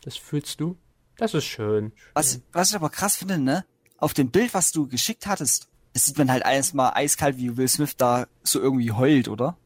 das 0.02 0.16
fühlst 0.16 0.60
du? 0.60 0.76
Das 1.16 1.34
ist 1.34 1.44
schön. 1.44 1.92
Was, 2.14 2.40
was 2.52 2.70
ich 2.70 2.76
aber 2.76 2.90
krass 2.90 3.16
finde, 3.16 3.38
ne? 3.38 3.64
Auf 4.02 4.14
dem 4.14 4.32
Bild, 4.32 4.52
was 4.52 4.72
du 4.72 4.88
geschickt 4.88 5.28
hattest, 5.28 5.68
das 5.92 6.06
sieht 6.06 6.18
man 6.18 6.28
halt 6.28 6.42
erstmal 6.44 6.90
eiskalt, 6.94 7.36
wie 7.36 7.56
Will 7.56 7.68
Smith 7.68 7.96
da 7.96 8.26
so 8.42 8.58
irgendwie 8.58 8.90
heult, 8.90 9.28
oder? 9.28 9.56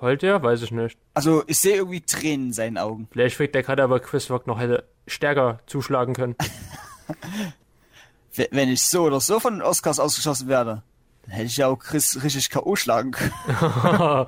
Heult 0.00 0.22
er? 0.22 0.40
Weiß 0.44 0.62
ich 0.62 0.70
nicht. 0.70 0.96
Also, 1.12 1.42
ich 1.48 1.58
sehe 1.58 1.74
irgendwie 1.74 2.00
Tränen 2.00 2.46
in 2.46 2.52
seinen 2.52 2.78
Augen. 2.78 3.08
Vielleicht 3.10 3.36
kriegt 3.36 3.52
der 3.52 3.64
gerade 3.64 3.82
aber 3.82 3.98
Chris 3.98 4.30
Rock 4.30 4.46
noch 4.46 4.60
hätte 4.60 4.84
stärker 5.08 5.58
zuschlagen 5.66 6.14
können. 6.14 6.36
Wenn 8.52 8.68
ich 8.68 8.82
so 8.82 9.02
oder 9.02 9.20
so 9.20 9.40
von 9.40 9.54
den 9.54 9.62
Oscars 9.62 9.98
ausgeschossen 9.98 10.46
werde, 10.46 10.84
dann 11.24 11.32
hätte 11.32 11.46
ich 11.46 11.56
ja 11.56 11.66
auch 11.66 11.80
Chris 11.80 12.22
richtig 12.22 12.48
K.O. 12.48 12.76
schlagen 12.76 13.10
können. 13.10 13.32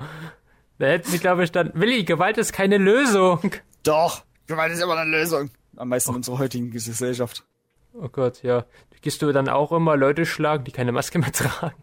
Da 0.79 0.87
hätten 0.87 1.09
sie, 1.09 1.19
glaube 1.19 1.43
ich, 1.45 1.51
dann. 1.51 1.71
Willi, 1.75 2.03
Gewalt 2.03 2.37
ist 2.37 2.51
keine 2.51 2.79
Lösung. 2.79 3.51
Doch, 3.83 4.23
Gewalt 4.47 4.73
ist 4.73 4.81
immer 4.81 4.97
eine 4.97 5.09
Lösung. 5.09 5.51
Am 5.77 5.87
meisten 5.87 6.09
in 6.09 6.15
unserer 6.17 6.39
heutigen 6.39 6.71
Gesellschaft. 6.71 7.43
Oh 7.93 8.09
Gott, 8.09 8.41
ja. 8.43 8.65
Gehst 9.03 9.21
du 9.21 9.31
dann 9.33 9.49
auch 9.49 9.73
immer 9.73 9.97
Leute 9.97 10.25
schlagen, 10.25 10.63
die 10.63 10.71
keine 10.71 10.93
Maske 10.93 11.19
mehr 11.19 11.31
tragen? 11.33 11.75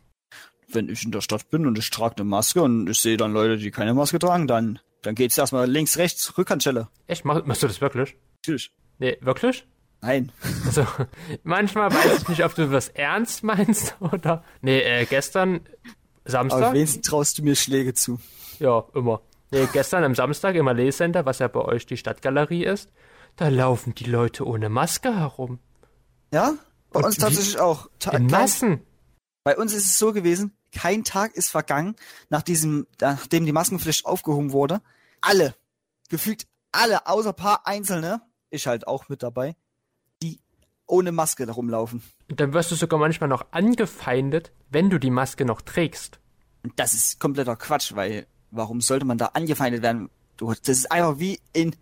Wenn 0.68 0.88
ich 0.88 1.04
in 1.04 1.12
der 1.12 1.20
Stadt 1.20 1.50
bin 1.50 1.66
und 1.66 1.78
ich 1.78 1.90
trage 1.90 2.16
eine 2.16 2.24
Maske 2.24 2.62
und 2.62 2.88
ich 2.88 2.98
sehe 3.00 3.16
dann 3.18 3.32
Leute, 3.32 3.58
die 3.58 3.70
keine 3.70 3.92
Maske 3.92 4.18
tragen, 4.18 4.46
dann, 4.46 4.78
dann 5.02 5.14
geht's 5.14 5.36
erstmal 5.36 5.68
links, 5.70 5.98
rechts, 5.98 6.36
Rückhandschelle. 6.38 6.88
Echt? 7.06 7.24
Mach, 7.26 7.44
machst 7.44 7.62
du 7.62 7.66
das 7.66 7.80
wirklich? 7.82 8.16
Natürlich. 8.38 8.72
Nee, 8.98 9.18
wirklich? 9.20 9.66
Nein. 10.00 10.32
Also, 10.64 10.86
manchmal 11.42 11.92
weiß 11.92 12.22
ich 12.22 12.28
nicht, 12.28 12.42
ob 12.44 12.54
du 12.54 12.72
was 12.72 12.88
ernst 12.88 13.44
meinst 13.44 13.96
oder. 14.00 14.42
Nee, 14.62 14.80
äh, 14.80 15.04
gestern, 15.04 15.56
Aber 16.24 16.30
Samstag? 16.30 16.72
wenigstens 16.72 17.06
traust 17.06 17.36
du 17.38 17.42
mir 17.42 17.54
Schläge 17.54 17.92
zu. 17.92 18.18
Ja, 18.60 18.84
immer. 18.94 19.20
Nee, 19.50 19.68
gestern 19.74 20.04
am 20.04 20.14
Samstag 20.14 20.54
im 20.54 20.68
Allee 20.68 20.90
Center, 20.90 21.26
was 21.26 21.40
ja 21.40 21.48
bei 21.48 21.60
euch 21.60 21.84
die 21.84 21.98
Stadtgalerie 21.98 22.64
ist, 22.64 22.90
da 23.36 23.48
laufen 23.48 23.94
die 23.94 24.04
Leute 24.04 24.46
ohne 24.46 24.70
Maske 24.70 25.14
herum. 25.14 25.58
Ja? 26.32 26.54
Bei 26.92 27.00
uns 27.00 27.16
tatsächlich 27.16 27.59
auch. 27.59 27.88
Ta 27.99 28.12
In 28.12 28.26
Massen. 28.26 28.80
Bei 29.44 29.56
uns 29.56 29.73
ist 29.73 29.87
es 29.87 29.99
so 29.99 30.12
gewesen, 30.12 30.56
kein 30.73 31.04
Tag 31.04 31.35
ist 31.35 31.50
vergangen, 31.50 31.97
nach 32.28 32.42
diesem, 32.42 32.87
nachdem 33.00 33.47
die 33.47 33.52
Maskenpflicht 33.52 34.06
aufgehoben 34.06 34.52
wurde. 34.52 34.80
Alle, 35.20 35.54
gefühlt 36.09 36.47
alle, 36.73 37.06
außer 37.06 37.32
paar 37.32 37.66
Einzelne, 37.66 38.20
ich 38.50 38.66
halt 38.66 38.87
auch 38.87 39.09
mit 39.09 39.23
dabei, 39.23 39.56
die 40.23 40.40
ohne 40.87 41.12
Maske 41.12 41.47
da 41.47 41.52
rumlaufen. 41.52 42.02
Und 42.28 42.40
dann 42.40 42.52
wirst 42.52 42.70
du 42.70 42.75
sogar 42.75 42.99
manchmal 43.00 43.28
noch 43.28 43.47
angefeindet, 43.52 44.52
wenn 44.68 44.90
du 44.90 44.99
die 44.99 45.11
Maske 45.11 45.44
noch 45.44 45.62
trägst. 45.62 46.20
Und 46.62 46.78
das 46.78 46.94
ist 46.94 47.18
kompletter 47.18 47.56
Quatsch, 47.56 47.94
weil 47.94 48.26
warum 48.50 48.80
sollte 48.80 49.06
man 49.06 49.18
da 49.18 49.26
angefeindet 49.26 49.82
werden? 49.82 50.11
Du, 50.37 50.52
das 50.52 50.68
ist 50.68 50.92
einfach 50.92 51.18
wie 51.18 51.40
ein 51.56 51.75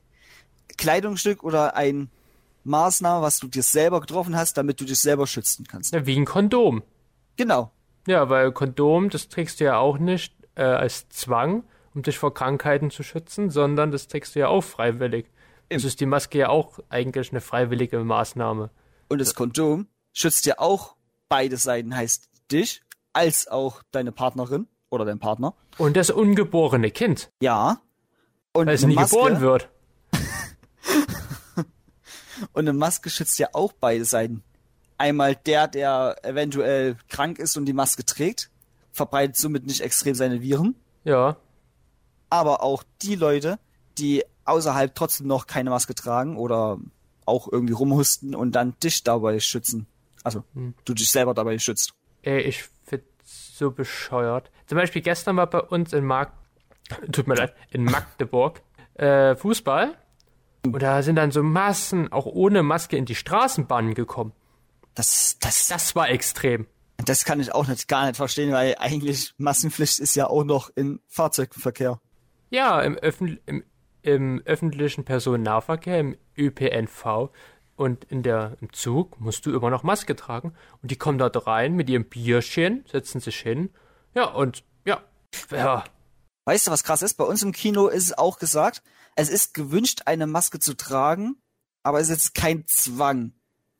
Kleidungsstück 0.76 1.42
oder 1.42 1.74
ein 1.76 2.10
Maßnahme, 2.68 3.22
was 3.22 3.38
du 3.38 3.48
dir 3.48 3.62
selber 3.62 4.00
getroffen 4.00 4.36
hast, 4.36 4.56
damit 4.56 4.80
du 4.80 4.84
dich 4.84 4.98
selber 4.98 5.26
schützen 5.26 5.66
kannst. 5.66 5.92
Ja, 5.94 6.06
wie 6.06 6.16
ein 6.16 6.24
Kondom. 6.24 6.82
Genau. 7.36 7.72
Ja, 8.06 8.28
weil 8.28 8.52
Kondom, 8.52 9.10
das 9.10 9.28
trägst 9.28 9.60
du 9.60 9.64
ja 9.64 9.78
auch 9.78 9.98
nicht 9.98 10.34
äh, 10.54 10.62
als 10.62 11.08
Zwang, 11.08 11.64
um 11.94 12.02
dich 12.02 12.18
vor 12.18 12.32
Krankheiten 12.32 12.90
zu 12.90 13.02
schützen, 13.02 13.50
sondern 13.50 13.90
das 13.90 14.08
trägst 14.08 14.34
du 14.34 14.40
ja 14.40 14.48
auch 14.48 14.62
freiwillig. 14.62 15.26
Es 15.68 15.84
ist 15.84 16.00
die 16.00 16.06
Maske 16.06 16.38
ja 16.38 16.48
auch 16.48 16.78
eigentlich 16.88 17.30
eine 17.30 17.40
freiwillige 17.40 17.98
Maßnahme. 17.98 18.70
Und 19.08 19.20
das 19.20 19.34
Kondom 19.34 19.86
schützt 20.12 20.46
ja 20.46 20.58
auch 20.58 20.96
beide 21.28 21.56
Seiten, 21.56 21.94
heißt 21.94 22.28
dich 22.50 22.82
als 23.12 23.48
auch 23.48 23.82
deine 23.90 24.12
Partnerin 24.12 24.66
oder 24.90 25.04
dein 25.04 25.18
Partner. 25.18 25.54
Und 25.76 25.96
das 25.96 26.10
ungeborene 26.10 26.90
Kind, 26.90 27.30
Ja. 27.40 27.80
Und 28.54 28.66
weil 28.66 28.74
es 28.74 28.84
nie 28.84 28.96
geboren 28.96 29.40
wird. 29.40 29.68
Und 32.52 32.68
eine 32.68 32.72
Maske 32.72 33.10
schützt 33.10 33.38
ja 33.38 33.48
auch 33.52 33.72
beide 33.72 34.04
Seiten. 34.04 34.42
Einmal 34.96 35.36
der, 35.36 35.68
der 35.68 36.16
eventuell 36.22 36.96
krank 37.08 37.38
ist 37.38 37.56
und 37.56 37.66
die 37.66 37.72
Maske 37.72 38.04
trägt, 38.04 38.50
verbreitet 38.92 39.36
somit 39.36 39.66
nicht 39.66 39.80
extrem 39.80 40.14
seine 40.14 40.42
Viren. 40.42 40.74
Ja. 41.04 41.36
Aber 42.30 42.62
auch 42.62 42.82
die 43.02 43.14
Leute, 43.14 43.58
die 43.96 44.24
außerhalb 44.44 44.94
trotzdem 44.94 45.26
noch 45.26 45.46
keine 45.46 45.70
Maske 45.70 45.94
tragen 45.94 46.36
oder 46.36 46.78
auch 47.26 47.48
irgendwie 47.50 47.74
rumhusten 47.74 48.34
und 48.34 48.52
dann 48.52 48.74
dich 48.82 49.04
dabei 49.04 49.38
schützen. 49.38 49.86
Also, 50.24 50.44
du 50.84 50.94
dich 50.94 51.10
selber 51.10 51.34
dabei 51.34 51.58
schützt. 51.58 51.94
Ey, 52.22 52.40
ich 52.40 52.64
find's 52.84 53.06
so 53.24 53.70
bescheuert. 53.70 54.50
Zum 54.66 54.76
Beispiel 54.76 55.02
gestern 55.02 55.36
war 55.36 55.48
bei 55.48 55.60
uns 55.60 55.92
in 55.92 56.04
Mark 56.04 56.32
tut 57.12 57.26
mir 57.26 57.34
leid, 57.34 57.54
in 57.70 57.84
Magdeburg 57.84 58.60
äh, 58.94 59.36
Fußball. 59.36 59.96
Und 60.64 60.82
da 60.82 61.02
sind 61.02 61.16
dann 61.16 61.30
so 61.30 61.42
Massen, 61.42 62.12
auch 62.12 62.26
ohne 62.26 62.62
Maske, 62.62 62.96
in 62.96 63.04
die 63.04 63.14
Straßenbahnen 63.14 63.94
gekommen. 63.94 64.32
Das, 64.94 65.38
das, 65.40 65.68
Das 65.68 65.94
war 65.94 66.08
extrem. 66.08 66.66
das 66.96 67.24
kann 67.24 67.40
ich 67.40 67.54
auch 67.54 67.68
nicht, 67.68 67.86
gar 67.88 68.06
nicht 68.06 68.16
verstehen, 68.16 68.52
weil 68.52 68.74
eigentlich 68.78 69.34
Massenpflicht 69.38 70.00
ist 70.00 70.16
ja 70.16 70.26
auch 70.26 70.44
noch 70.44 70.70
im 70.74 71.00
Fahrzeugverkehr. 71.06 72.00
Ja, 72.50 72.80
im, 72.80 72.96
Öffn 72.96 73.38
im, 73.46 73.64
im 74.02 74.42
öffentlichen 74.44 75.04
Personennahverkehr, 75.04 76.00
im 76.00 76.16
ÖPNV 76.36 77.30
und 77.76 78.04
in 78.04 78.22
der, 78.24 78.56
im 78.60 78.72
Zug 78.72 79.20
musst 79.20 79.46
du 79.46 79.54
immer 79.54 79.70
noch 79.70 79.84
Maske 79.84 80.16
tragen. 80.16 80.54
Und 80.82 80.90
die 80.90 80.96
kommen 80.96 81.18
dort 81.18 81.46
rein 81.46 81.74
mit 81.74 81.88
ihrem 81.88 82.04
Bierchen, 82.04 82.84
setzen 82.90 83.20
sich 83.20 83.38
hin. 83.38 83.70
Ja, 84.14 84.24
und 84.24 84.64
ja, 84.84 85.00
ja, 85.52 85.84
Weißt 86.48 86.66
du, 86.66 86.70
was 86.70 86.82
krass 86.82 87.02
ist? 87.02 87.14
Bei 87.18 87.24
uns 87.24 87.42
im 87.42 87.52
Kino 87.52 87.88
ist 87.88 88.04
es 88.04 88.16
auch 88.16 88.38
gesagt, 88.38 88.82
es 89.18 89.28
ist 89.28 89.54
gewünscht, 89.54 90.02
eine 90.06 90.26
Maske 90.26 90.60
zu 90.60 90.74
tragen, 90.74 91.36
aber 91.82 91.98
es 91.98 92.08
ist 92.08 92.16
jetzt 92.16 92.34
kein 92.34 92.66
Zwang. 92.66 93.32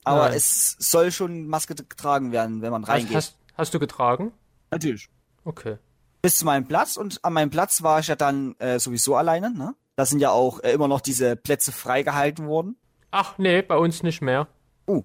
Aber 0.05 0.29
Nein. 0.29 0.37
es 0.37 0.77
soll 0.79 1.13
schon 1.13 1.47
Maske 1.47 1.75
getragen 1.75 2.33
werden, 2.33 2.63
wenn 2.63 2.73
man 2.73 2.85
reingeht. 2.85 3.15
hast, 3.15 3.37
hast 3.55 3.75
du 3.75 3.79
getragen? 3.79 4.33
Natürlich. 4.71 5.09
Okay. 5.45 5.79
Bis 6.23 6.37
zu 6.37 6.45
meinem 6.45 6.67
Platz 6.67 6.97
und 6.97 7.25
an 7.25 7.33
meinem 7.33 7.51
Platz 7.51 7.83
war 7.83 8.01
ich 8.01 8.09
ja 8.09 8.17
dann 8.17 8.57
äh, 8.59 8.79
sowieso 8.81 9.17
alleine. 9.17 9.53
Ne? 9.53 9.75
Da 9.97 10.07
sind 10.07 10.21
ja 10.21 10.31
auch 10.31 10.61
äh, 10.61 10.73
immer 10.73 10.89
noch 10.89 11.01
diese 11.01 11.37
Plätze 11.37 11.73
freigehalten 11.73 12.47
worden. 12.47 12.77
Ach 13.11 13.39
nee, 13.39 13.63
bei 13.63 13.77
uns 13.77 14.03
nicht 14.03 14.21
mehr. 14.21 14.49
Uh. 14.87 15.05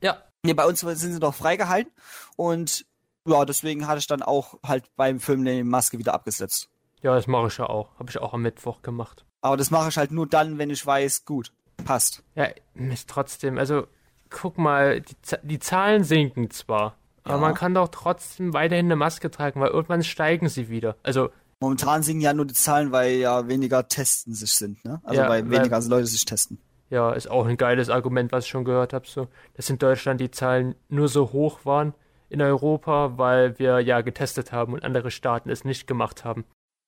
Ja, 0.00 0.22
Nee, 0.44 0.54
bei 0.54 0.66
uns 0.66 0.80
sind 0.80 0.96
sie 0.96 1.18
noch 1.20 1.34
freigehalten 1.34 1.92
und 2.36 2.84
ja, 3.26 3.44
deswegen 3.44 3.86
hatte 3.86 4.00
ich 4.00 4.08
dann 4.08 4.22
auch 4.22 4.58
halt 4.64 4.84
beim 4.96 5.20
Film 5.20 5.44
die 5.44 5.62
Maske 5.62 5.98
wieder 5.98 6.14
abgesetzt. 6.14 6.68
ja, 7.02 7.14
das 7.14 7.28
mache 7.28 7.46
ich 7.46 7.58
ja 7.58 7.66
auch. 7.66 7.96
Habe 7.98 8.10
ich 8.10 8.18
auch 8.18 8.34
am 8.34 8.42
Mittwoch 8.42 8.82
gemacht. 8.82 9.24
Aber 9.42 9.56
das 9.58 9.70
mache 9.70 9.88
ich 9.90 9.96
halt 9.98 10.10
nur 10.12 10.26
dann, 10.26 10.56
wenn 10.58 10.70
ich 10.70 10.84
weiß, 10.86 11.24
gut, 11.26 11.52
passt. 11.84 12.22
Ja, 12.34 12.46
ist 12.74 13.08
trotzdem, 13.10 13.58
also 13.58 13.86
guck 14.30 14.56
mal, 14.56 15.00
die, 15.00 15.14
die 15.42 15.58
Zahlen 15.58 16.04
sinken 16.04 16.50
zwar, 16.50 16.96
aber 17.24 17.34
Ja. 17.34 17.40
man 17.40 17.54
kann 17.54 17.74
doch 17.74 17.88
trotzdem 17.88 18.54
weiterhin 18.54 18.86
eine 18.86 18.96
Maske 18.96 19.30
tragen, 19.30 19.60
weil 19.60 19.70
irgendwann 19.70 20.02
steigen 20.02 20.48
sie 20.48 20.68
wieder. 20.70 20.96
Also, 21.02 21.28
Momentan 21.60 22.02
sinken 22.02 22.22
ja 22.22 22.32
nur 22.34 22.44
die 22.46 22.54
Zahlen, 22.54 22.90
weil 22.90 23.12
ja 23.18 23.46
weniger 23.46 23.86
testen 23.86 24.34
sich 24.34 24.50
sind, 24.52 24.84
ne? 24.84 25.00
Also 25.04 25.20
Ja, 25.20 25.28
weil 25.28 25.44
weil- 25.48 25.58
weniger 25.60 25.80
Leute 25.82 26.06
sich 26.06 26.24
testen. 26.24 26.58
ja, 26.90 27.12
ist 27.12 27.30
auch 27.30 27.46
ein 27.46 27.56
geiles 27.56 27.88
Argument, 27.88 28.32
was 28.32 28.44
ich 28.46 28.50
schon 28.50 28.64
gehört 28.64 28.92
habe, 28.92 29.06
so, 29.06 29.28
dass 29.54 29.70
in 29.70 29.78
Deutschland 29.78 30.20
die 30.20 30.30
Zahlen 30.32 30.74
nur 30.88 31.06
so 31.08 31.32
hoch 31.32 31.64
waren 31.64 31.94
in 32.30 32.40
Europa, 32.42 33.16
weil 33.16 33.58
wir 33.60 33.78
ja 33.80 34.00
getestet 34.00 34.50
haben 34.52 34.72
und 34.72 34.82
andere 34.84 35.10
Staaten 35.12 35.50
es 35.50 35.64
nicht 35.64 35.86
gemacht 35.86 36.24
haben. 36.24 36.44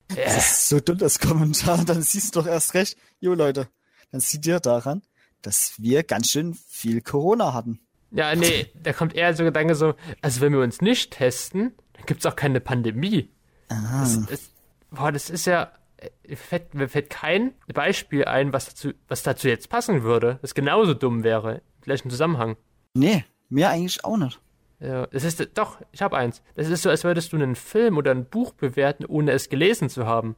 Das 0.09 0.37
ist 0.37 0.69
so 0.69 0.81
dumm, 0.81 0.99
das 0.99 1.19
Kommentar. 1.19 1.85
Dann 1.85 2.03
siehst 2.03 2.35
du 2.35 2.41
doch 2.41 2.47
erst 2.47 2.75
recht, 2.75 2.97
jo 3.21 3.35
Leute, 3.35 3.69
dann 4.11 4.21
sieht 4.21 4.47
ihr 4.47 4.61
daran, 4.61 5.03
dass 5.43 5.75
wir 5.79 6.03
ganz 6.03 6.31
schön 6.31 6.55
viel 6.55 7.01
Corona 7.01 7.53
hatten. 7.55 7.81
ja, 8.11 8.35
nee, 8.35 8.71
da 8.83 8.93
kommt 8.93 9.15
eher 9.15 9.35
so 9.35 9.45
Gedanke 9.45 9.75
so, 9.75 9.95
also 10.23 10.41
wenn 10.41 10.53
wir 10.53 10.61
uns 10.61 10.81
nicht 10.81 11.13
testen, 11.13 11.75
dann 11.95 12.07
gibt's 12.07 12.27
auch 12.27 12.37
keine 12.37 12.61
Pandemie. 12.61 13.31
Ah. 13.69 14.01
Das, 14.01 14.27
das, 14.27 14.51
boah, 14.91 15.11
das 15.11 15.31
ist 15.31 15.47
ja, 15.47 15.73
äh, 15.97 16.37
fällt, 16.37 16.75
mir 16.75 16.89
fällt 16.89 17.11
kein 17.11 17.55
Beispiel 17.73 18.25
ein, 18.25 18.53
was 18.53 18.67
dazu, 18.67 18.93
was 19.09 19.23
dazu 19.23 19.49
jetzt 19.49 19.69
passen 19.69 20.03
würde, 20.03 20.39
das 20.43 20.55
genauso 20.55 20.95
dumm 20.95 21.25
wäre, 21.25 21.63
im 21.77 21.83
gleichen 21.83 22.11
Zusammenhang. 22.11 22.57
Nee, 22.95 23.25
mir 23.49 23.71
eigentlich 23.71 24.05
auch 24.05 24.17
nicht. 24.17 24.41
Ja, 24.81 25.07
das 25.07 25.25
ist, 25.25 25.47
doch, 25.55 25.81
ich 25.93 26.03
habe 26.03 26.17
eins. 26.17 26.43
Das 26.55 26.69
ist 26.69 26.83
so, 26.83 26.91
als 26.91 27.05
würdest 27.05 27.33
du 27.33 27.37
einen 27.37 27.55
Film 27.55 27.97
oder 27.97 28.11
ein 28.11 28.27
Buch 28.27 28.53
bewerten, 28.53 29.07
ohne 29.07 29.33
es 29.33 29.49
gelesen 29.49 29.89
zu 29.89 30.07
haben. 30.07 30.37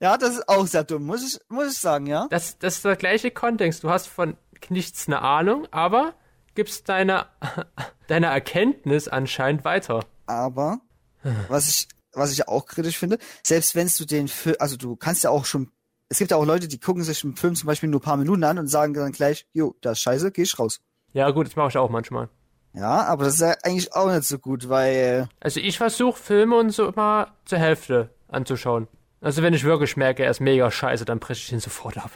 Ja, 0.00 0.16
das 0.16 0.34
ist 0.34 0.48
auch 0.48 0.66
sehr 0.66 0.84
dumm, 0.84 1.06
muss 1.06 1.26
ich, 1.26 1.40
muss 1.48 1.72
ich 1.72 1.78
sagen, 1.78 2.06
ja. 2.06 2.28
Das, 2.30 2.58
das 2.58 2.76
ist 2.76 2.84
der 2.84 2.96
gleiche 2.96 3.30
Kontext. 3.30 3.82
Du 3.82 3.90
hast 3.90 4.06
von 4.06 4.36
nichts 4.68 5.06
eine 5.06 5.22
Ahnung, 5.22 5.66
aber 5.70 6.14
gibst 6.54 6.88
deine, 6.88 7.26
deine 8.06 8.26
Erkenntnis 8.26 9.08
anscheinend 9.08 9.64
weiter. 9.64 10.04
Aber 10.26 10.80
was 11.48 11.68
ich, 11.68 11.88
was 12.12 12.32
ich 12.32 12.46
auch 12.48 12.66
kritisch 12.66 12.98
finde, 12.98 13.18
selbst 13.42 13.74
wenn 13.74 13.88
du 13.88 14.04
den 14.04 14.28
Film, 14.28 14.56
also 14.60 14.76
du 14.76 14.94
kannst 14.94 15.24
ja 15.24 15.30
auch 15.30 15.44
schon, 15.44 15.72
es 16.08 16.18
gibt 16.18 16.30
ja 16.30 16.36
auch 16.36 16.44
Leute, 16.44 16.68
die 16.68 16.80
gucken 16.80 17.02
sich 17.02 17.22
einen 17.24 17.36
Film 17.36 17.54
zum 17.54 17.66
Beispiel 17.66 17.88
nur 17.88 18.00
ein 18.00 18.04
paar 18.04 18.16
Minuten 18.16 18.44
an 18.44 18.58
und 18.58 18.68
sagen 18.68 18.94
dann 18.94 19.12
gleich, 19.12 19.46
jo, 19.52 19.76
das 19.80 19.98
ist 19.98 20.02
scheiße, 20.02 20.32
geh 20.32 20.42
ich 20.42 20.58
raus. 20.58 20.80
Ja, 21.12 21.30
gut, 21.30 21.46
das 21.46 21.56
mache 21.56 21.68
ich 21.68 21.76
auch 21.78 21.90
manchmal. 21.90 22.28
Ja, 22.74 23.04
aber 23.04 23.24
das 23.24 23.34
ist 23.34 23.40
ja 23.40 23.54
eigentlich 23.62 23.94
auch 23.94 24.10
nicht 24.10 24.24
so 24.24 24.38
gut, 24.38 24.68
weil 24.68 25.28
Also 25.40 25.60
ich 25.60 25.78
versuche 25.78 26.18
Filme 26.20 26.56
und 26.56 26.70
so 26.70 26.86
immer 26.88 27.34
zur 27.44 27.58
Hälfte 27.58 28.10
anzuschauen. 28.28 28.88
Also 29.20 29.42
wenn 29.42 29.54
ich 29.54 29.64
wirklich 29.64 29.96
merke, 29.96 30.22
er 30.24 30.30
ist 30.30 30.40
mega 30.40 30.70
scheiße, 30.70 31.04
dann 31.04 31.18
breche 31.18 31.40
ich 31.40 31.52
ihn 31.52 31.60
sofort 31.60 31.98
ab. 31.98 32.10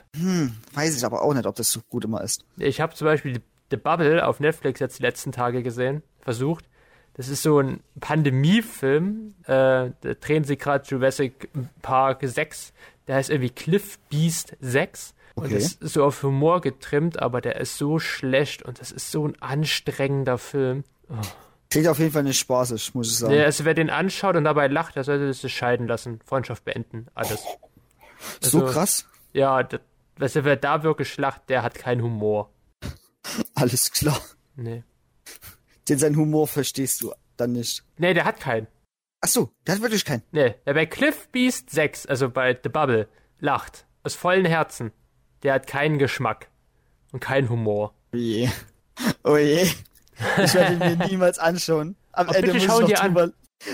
weiß 0.74 0.96
ich 0.96 1.04
aber 1.04 1.22
auch 1.22 1.34
nicht, 1.34 1.46
ob 1.46 1.56
das 1.56 1.72
so 1.72 1.80
gut 1.88 2.04
immer 2.04 2.22
ist. 2.22 2.44
Ich 2.58 2.80
habe 2.80 2.94
zum 2.94 3.06
Beispiel 3.06 3.42
The 3.70 3.76
Bubble 3.76 4.24
auf 4.26 4.38
Netflix 4.38 4.80
jetzt 4.80 4.98
die 4.98 5.02
letzten 5.02 5.32
Tage 5.32 5.62
gesehen, 5.62 6.02
versucht. 6.20 6.66
Das 7.14 7.28
ist 7.28 7.42
so 7.42 7.58
ein 7.58 7.80
Pandemiefilm. 8.00 9.34
Äh, 9.44 9.46
da 9.46 10.14
drehen 10.20 10.44
sie 10.44 10.56
gerade 10.56 10.84
Jurassic 10.88 11.50
Park 11.82 12.20
6. 12.22 12.72
Der 13.06 13.16
heißt 13.16 13.30
irgendwie 13.30 13.50
Cliff 13.50 13.98
Beast 14.08 14.56
6. 14.60 15.14
Und 15.34 15.46
Okay. 15.46 15.54
das 15.54 15.72
ist 15.74 15.94
so 15.94 16.04
auf 16.04 16.22
Humor 16.22 16.60
getrimmt, 16.60 17.20
aber 17.20 17.40
der 17.40 17.56
ist 17.56 17.78
so 17.78 17.98
schlecht 17.98 18.62
und 18.62 18.80
das 18.80 18.92
ist 18.92 19.10
so 19.10 19.26
ein 19.26 19.40
anstrengender 19.40 20.36
Film. 20.38 20.84
Klingt 21.70 21.88
auf 21.88 21.98
jeden 21.98 22.12
Fall 22.12 22.22
nicht 22.22 22.38
spaßig, 22.38 22.94
muss 22.94 23.10
ich 23.10 23.16
sagen. 23.18 23.32
Der, 23.32 23.46
also 23.46 23.64
wer 23.64 23.72
den 23.72 23.88
anschaut 23.88 24.36
und 24.36 24.44
dabei 24.44 24.66
lacht, 24.68 24.94
der 24.96 25.04
sollte 25.04 25.32
sich 25.32 25.54
scheiden 25.56 25.86
lassen, 25.88 26.20
Freundschaft 26.26 26.64
beenden, 26.66 27.06
alles. 27.14 27.42
so 28.40 28.60
also- 28.62 28.72
krass. 28.72 29.06
Ja, 29.32 29.62
das, 29.62 30.34
du, 30.34 30.44
wer 30.44 30.56
da 30.56 30.82
wirklich 30.82 31.16
lacht, 31.16 31.48
der 31.48 31.62
hat 31.62 31.74
keinen 31.74 32.02
Humor. 32.02 32.50
Alles 33.54 33.90
klar. 33.90 34.20
Nee. 34.56 34.84
Den 35.88 35.98
seinen 35.98 36.16
Humor 36.16 36.46
verstehst 36.46 37.02
du 37.02 37.12
dann 37.36 37.52
nicht. 37.52 37.84
Nee, 37.98 38.14
der 38.14 38.24
hat 38.24 38.38
keinen. 38.40 38.66
Ach 39.20 39.28
so, 39.28 39.50
der 39.66 39.76
hat 39.76 39.82
wirklich 39.82 40.04
keinen. 40.04 40.22
Nee, 40.32 40.54
wer 40.64 40.74
bei 40.74 40.86
Cliff 40.86 41.28
Beast 41.28 41.70
6, 41.70 42.06
also 42.06 42.28
bei 42.30 42.58
The 42.60 42.68
Bubble, 42.68 43.08
lacht, 43.38 43.86
aus 44.02 44.14
vollen 44.14 44.44
Herzen, 44.44 44.92
der 45.42 45.54
hat 45.54 45.66
keinen 45.66 45.98
Geschmack 45.98 46.48
und 47.12 47.20
keinen 47.20 47.48
Humor. 47.48 47.94
Oh 48.12 48.16
je. 48.16 48.48
Oh 49.24 49.36
je. 49.36 49.62
Ich 50.42 50.54
werde 50.54 50.72
ihn 50.74 50.78
mir 50.78 51.06
niemals 51.08 51.38
anschauen. 51.38 51.96
Am 52.12 52.28
Ende, 52.28 52.52
muss 52.52 52.62
ich 52.62 52.68
noch 52.68 52.84
dir 52.84 53.00
an. 53.00 53.14
drüber, 53.14 53.32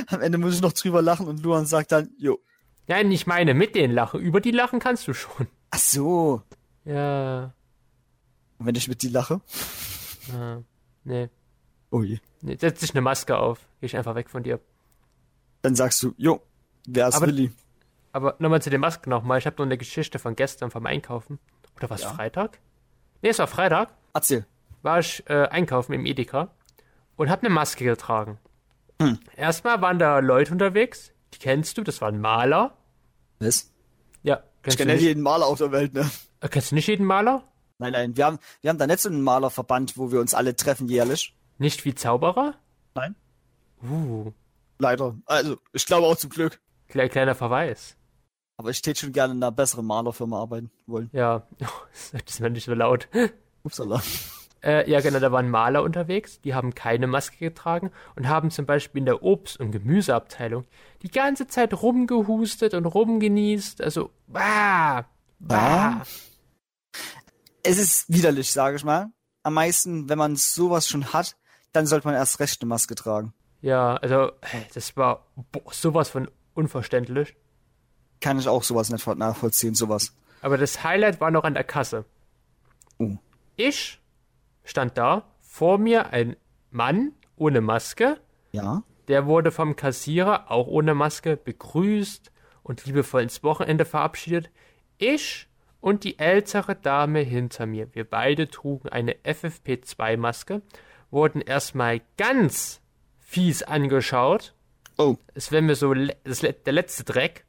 am 0.09 0.21
Ende 0.21 0.39
muss 0.39 0.55
ich 0.55 0.61
noch 0.63 0.73
drüber 0.73 1.03
lachen 1.03 1.27
und 1.27 1.43
Luan 1.43 1.67
sagt 1.67 1.93
dann, 1.93 2.11
jo. 2.19 2.39
Nein, 2.87 3.11
ich 3.11 3.27
meine 3.27 3.53
mit 3.55 3.75
den 3.75 3.91
Lachen. 3.91 4.21
Über 4.21 4.41
die 4.41 4.51
Lachen 4.51 4.79
kannst 4.81 5.07
du 5.09 5.13
schon. 5.15 5.47
Ach 5.71 5.79
so. 5.79 6.43
Ja, 6.85 7.53
Und 8.59 8.67
wenn 8.67 8.75
ich 8.75 8.89
mit 8.89 9.03
die 9.03 9.09
lache? 9.09 9.41
ja 10.33 10.63
nee. 11.05 11.29
Oh 11.91 12.03
je. 12.03 12.19
nee. 12.43 12.57
Setz 12.57 12.81
dich 12.81 12.91
eine 12.93 13.01
Maske 13.01 13.37
auf. 13.39 13.61
Geh 13.81 13.87
ich 13.87 13.97
einfach 13.97 14.15
weg 14.15 14.29
von 14.31 14.43
dir. 14.43 14.61
Dann 15.63 15.75
sagst 15.75 16.03
du, 16.03 16.15
jo, 16.17 16.41
wer 16.87 17.09
ist 17.09 17.15
Aber- 17.17 17.27
Willi? 17.27 17.51
Aber 18.13 18.37
nochmal 18.39 18.63
zu 18.63 18.71
den 18.71 18.81
Masken 18.81 19.11
nochmal. 19.11 19.39
Ich 19.39 19.47
habe 19.47 19.57
noch 19.57 19.67
eine 19.67 19.77
Geschichte 19.79 20.19
von 20.19 20.35
gestern 20.35 20.71
vom 20.71 20.87
Einkaufen. 20.87 21.39
Oder 21.77 21.91
was 21.91 22.03
Ja. 22.03 22.11
Freitag? 22.13 22.59
Nee, 23.23 23.29
es 23.31 23.39
war 23.39 23.47
Freitag. 23.47 23.91
Erzähl. 24.15 24.47
war 24.83 25.01
ich 25.01 25.29
äh, 25.29 25.47
einkaufen 25.49 25.93
im 25.93 26.07
Edeka 26.07 26.51
und 27.17 27.29
habe 27.31 27.43
eine 27.43 27.51
Maske 27.55 27.85
getragen. 27.85 28.39
Hm. 29.03 29.19
Erstmal 29.37 29.81
waren 29.83 29.99
da 29.99 30.19
Leute 30.21 30.53
unterwegs, 30.53 31.13
die 31.35 31.39
kennst 31.39 31.77
du, 31.79 31.83
das 31.83 32.01
waren 32.01 32.21
Maler. 32.21 32.77
Was? 33.41 33.73
Ja, 34.23 34.37
Ich 34.39 34.63
kennst 34.63 34.81
du, 34.81 34.85
kenne 34.85 34.99
jeden 34.99 35.23
Maler 35.23 35.47
auf 35.47 35.59
der 35.59 35.71
Welt, 35.73 35.95
ne? 35.95 36.09
äh, 36.41 36.49
kennst 36.49 36.71
du 36.71 36.75
nicht 36.77 36.87
jeden 36.89 37.05
Maler? 37.07 37.43
Nein, 37.79 37.93
nein, 37.93 38.17
wir 38.17 38.25
haben, 38.27 38.39
wir 38.61 38.71
haben 38.71 38.79
da 38.79 38.87
nicht 38.87 39.01
so 39.01 39.09
einen 39.09 39.23
Malerverband, 39.23 39.97
wo 39.99 40.11
wir 40.11 40.21
uns 40.21 40.35
alle 40.35 40.57
treffen 40.57 40.89
jährlich. 40.89 41.37
Nicht 41.59 41.85
wie 41.85 41.95
Zauberer? 41.95 42.55
Nein. 42.95 43.15
Uh, 43.83 44.33
Leider. 44.79 45.17
Also, 45.27 45.57
ich 45.73 45.87
glaube 45.87 46.07
auch 46.07 46.17
zum 46.17 46.31
Glück. 46.31 46.61
kle 46.89 47.09
kleiner 47.09 47.35
Verweis. 47.35 47.97
Aber 48.57 48.71
ich 48.71 48.83
täte 48.83 49.01
schon 49.01 49.13
gerne 49.13 49.35
in 49.35 49.43
einer 49.43 49.53
besseren 49.53 49.87
Malerfirma 49.87 50.41
arbeiten 50.41 50.71
wollen. 50.87 51.11
Ja, 51.13 51.47
das 52.27 52.41
war 52.41 52.49
nicht 52.49 52.65
so 52.65 52.75
laut. 52.75 53.09
Upsala. 53.63 54.03
Äh, 54.63 54.91
ja, 54.91 55.01
genau, 55.01 55.21
da 55.21 55.31
waren 55.31 55.51
Maler 55.51 55.85
unterwegs, 55.85 56.41
die 56.41 56.55
haben 56.55 56.75
keine 56.75 57.07
Maske 57.07 57.39
getragen 57.39 57.93
und 58.17 58.29
haben 58.29 58.51
zum 58.51 58.67
Beispiel 58.67 58.99
in 59.01 59.07
der 59.07 59.23
Obst- 59.23 59.61
und 59.61 59.71
Gemüseabteilung 59.71 60.65
die 61.03 61.11
ganze 61.11 61.47
Zeit 61.47 61.81
rumgehustet 61.81 62.75
und 62.75 62.85
rumgenießt. 62.85 63.81
Also, 63.81 64.11
bah, 64.27 65.07
bah. 65.39 66.03
Es 67.63 67.79
ist 67.79 68.13
widerlich, 68.13 68.51
sage 68.51 68.77
ich 68.77 68.85
mal. 68.85 69.13
Am 69.45 69.55
meisten, 69.55 70.09
wenn 70.09 70.19
man 70.19 70.35
sowas 70.35 70.89
schon 70.89 71.13
hat, 71.13 71.37
dann 71.73 71.87
sollte 71.87 72.07
man 72.07 72.15
erst 72.15 72.41
recht 72.41 72.61
eine 72.63 72.69
Maske 72.69 72.95
tragen. 72.95 73.33
Ja, 73.61 73.97
also, 73.97 74.33
das 74.75 74.97
war 74.97 75.27
boah, 75.53 75.73
sowas 75.73 76.09
von 76.09 76.31
unverständlich. 76.55 77.37
Kann 78.21 78.39
ich 78.39 78.49
auch 78.49 78.63
sowas 78.63 78.91
nicht 78.91 79.07
nachvollziehen, 79.07 79.75
sowas. 79.75 80.15
Aber 80.43 80.59
das 80.59 80.83
Highlight 80.85 81.21
war 81.21 81.31
noch 81.31 81.45
an 81.45 81.55
der 81.55 81.65
Kasse. 81.65 82.05
Oh. 82.99 83.17
Ich 83.57 84.01
stand 84.65 84.97
da, 84.99 85.25
vor 85.41 85.79
mir 85.79 86.11
ein 86.13 86.37
Mann 86.71 87.13
ohne 87.37 87.61
Maske, 87.61 88.21
Ja? 88.53 88.83
der 89.09 89.27
wurde 89.27 89.51
vom 89.51 89.77
Kassierer, 89.77 90.51
auch 90.51 90.67
ohne 90.67 90.95
Maske, 90.95 91.37
begrüßt 91.37 92.31
und 92.63 92.85
liebevoll 92.85 93.23
ins 93.23 93.43
Wochenende 93.43 93.85
verabschiedet. 93.85 94.51
Ich 94.99 95.49
und 95.81 96.05
die 96.05 96.19
ältere 96.19 96.75
Dame 96.75 97.21
hinter 97.21 97.67
mir, 97.67 97.95
wir 97.95 98.05
beide 98.05 98.49
trugen 98.49 98.89
eine 98.89 99.15
FFP2-Maske, 99.25 100.63
wurden 101.11 101.41
erstmal 101.41 102.01
ganz 102.17 102.81
fies 103.21 103.63
angeschaut. 103.63 104.55
Oh. 104.97 105.17
Es 105.35 105.53
wäre 105.53 105.63
mir 105.63 105.75
so 105.75 105.95
das, 105.95 106.41
der 106.41 106.73
letzte 106.73 107.05
Dreck. 107.05 107.45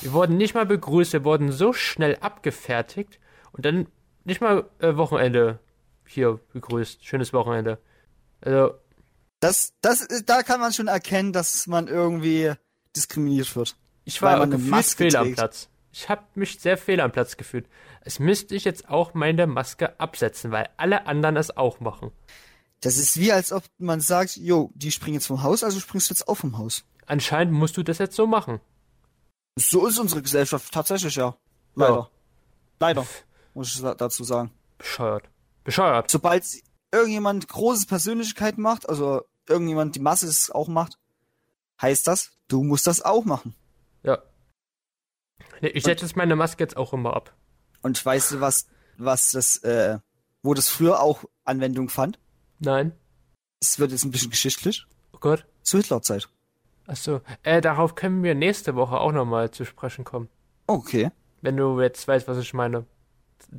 Wir 0.00 0.12
wurden 0.12 0.36
nicht 0.36 0.54
mal 0.54 0.66
begrüßt, 0.66 1.12
wir 1.12 1.24
wurden 1.24 1.50
so 1.50 1.72
schnell 1.72 2.16
abgefertigt 2.20 3.18
und 3.52 3.64
dann 3.64 3.86
nicht 4.24 4.40
mal 4.40 4.64
äh, 4.80 4.96
Wochenende 4.96 5.58
hier 6.06 6.40
begrüßt. 6.52 7.04
Schönes 7.04 7.32
Wochenende. 7.32 7.78
Also, 8.40 8.74
Das, 9.40 9.72
das, 9.80 10.06
da 10.26 10.42
kann 10.42 10.60
man 10.60 10.72
schon 10.72 10.88
erkennen, 10.88 11.32
dass 11.32 11.66
man 11.66 11.88
irgendwie 11.88 12.52
diskriminiert 12.94 13.54
wird. 13.56 13.76
ich 14.04 14.20
war 14.22 14.40
eine 14.40 14.56
gefühlt 14.58 14.84
fehl 14.84 15.16
am. 15.16 15.32
Platz. 15.34 15.68
Ich 15.92 16.08
habe 16.08 16.22
mich 16.34 16.58
sehr 16.60 16.76
fehl 16.76 17.00
am 17.00 17.12
Platz 17.12 17.36
gefühlt. 17.36 17.66
Es 18.02 18.18
müsste 18.18 18.54
ich 18.54 18.64
jetzt 18.64 18.88
auch 18.88 19.14
meine 19.14 19.46
Maske 19.46 19.98
absetzen, 20.00 20.50
weil 20.50 20.68
alle 20.76 21.06
anderen 21.06 21.36
es 21.36 21.56
auch 21.56 21.80
machen. 21.80 22.10
Das 22.84 22.98
ist 22.98 23.18
wie, 23.18 23.32
als 23.32 23.50
ob 23.50 23.64
man 23.78 24.00
sagt, 24.00 24.36
jo, 24.36 24.70
die 24.74 24.92
springen 24.92 25.14
jetzt 25.14 25.28
vom 25.28 25.42
Haus, 25.42 25.64
also 25.64 25.80
springst 25.80 26.10
du 26.10 26.12
jetzt 26.12 26.28
auch 26.28 26.34
vom 26.34 26.58
Haus. 26.58 26.84
Anscheinend 27.06 27.54
musst 27.54 27.78
du 27.78 27.82
das 27.82 27.96
jetzt 27.96 28.14
so 28.14 28.26
machen. 28.26 28.60
So 29.58 29.86
ist 29.86 29.98
unsere 29.98 30.20
Gesellschaft 30.20 30.70
tatsächlich, 30.70 31.14
ja. 31.16 31.34
Leider. 31.74 31.94
Ja. 31.94 32.10
Leider, 32.80 33.06
muss 33.54 33.74
ich 33.74 33.80
dazu 33.80 34.22
sagen. 34.22 34.50
Bescheuert. 34.76 35.30
Bescheuert. 35.64 36.10
Sobald 36.10 36.44
irgendjemand 36.92 37.48
große 37.48 37.86
Persönlichkeit 37.86 38.58
macht, 38.58 38.86
also 38.86 39.22
irgendjemand 39.48 39.96
die 39.96 40.00
Masse 40.00 40.26
es 40.26 40.50
auch 40.50 40.68
macht, 40.68 40.98
heißt 41.80 42.06
das, 42.06 42.32
du 42.48 42.62
musst 42.64 42.86
das 42.86 43.00
auch 43.00 43.24
machen. 43.24 43.54
Ja. 44.02 44.18
Ich 45.62 45.84
setze 45.84 46.04
jetzt 46.04 46.16
meine 46.16 46.36
Maske 46.36 46.62
jetzt 46.62 46.76
auch 46.76 46.92
immer 46.92 47.16
ab. 47.16 47.34
Und 47.80 48.04
weißt 48.04 48.32
du, 48.32 48.40
was, 48.42 48.66
was 48.98 49.30
das, 49.30 49.56
äh, 49.64 50.00
wo 50.42 50.52
das 50.52 50.68
früher 50.68 51.00
auch 51.00 51.24
Anwendung 51.44 51.88
fand? 51.88 52.18
Nein. 52.64 52.92
Es 53.60 53.78
wird 53.78 53.92
jetzt 53.92 54.04
ein 54.04 54.10
bisschen 54.10 54.30
geschichtlich. 54.30 54.86
Oh 55.12 55.18
Gott. 55.18 55.46
Zur 55.62 55.80
Hitlerzeit. 55.80 56.28
Achso. 56.86 57.20
Äh, 57.42 57.60
darauf 57.60 57.94
können 57.94 58.22
wir 58.22 58.34
nächste 58.34 58.74
Woche 58.74 58.98
auch 58.98 59.12
nochmal 59.12 59.50
zu 59.50 59.64
sprechen 59.64 60.04
kommen. 60.04 60.28
Okay. 60.66 61.10
Wenn 61.40 61.56
du 61.56 61.80
jetzt 61.80 62.06
weißt, 62.06 62.28
was 62.28 62.38
ich 62.38 62.52
meine. 62.54 62.84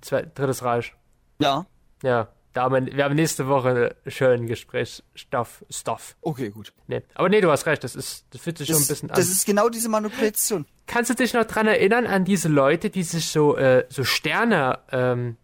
Zwei, 0.01 0.23
drittes 0.23 0.63
Reich. 0.63 0.93
Ja. 1.39 1.65
Ja. 2.03 2.29
Da 2.53 2.63
haben 2.63 2.85
wir, 2.85 2.95
wir 2.95 3.03
haben 3.03 3.15
nächste 3.15 3.47
Woche 3.47 3.95
schönen 4.07 4.47
Gesprächsstoff. 4.47 5.65
Stuff. 5.69 6.15
Okay, 6.21 6.49
gut. 6.51 6.71
Nee. 6.87 7.01
Aber 7.13 7.27
nee, 7.27 7.41
du 7.41 7.51
hast 7.51 7.65
recht, 7.65 7.83
das 7.83 7.95
ist, 7.95 8.25
das 8.29 8.41
fühlt 8.41 8.57
sich 8.57 8.67
schon 8.67 8.77
ein 8.77 8.87
bisschen 8.87 9.09
an. 9.09 9.15
das 9.15 9.27
ist 9.27 9.45
genau 9.45 9.67
diese 9.67 9.89
Manipulation. 9.89 10.65
Kannst 10.87 11.09
du 11.09 11.15
dich 11.15 11.33
noch 11.33 11.43
dran 11.43 11.67
erinnern 11.67 12.07
an 12.07 12.23
diese 12.23 12.47
Leute, 12.47 12.89
die 12.89 13.03
sich 13.03 13.27
so, 13.27 13.57
äh, 13.57 13.85
so 13.89 14.05
Sterne 14.05 14.79
ähm, 14.91 15.35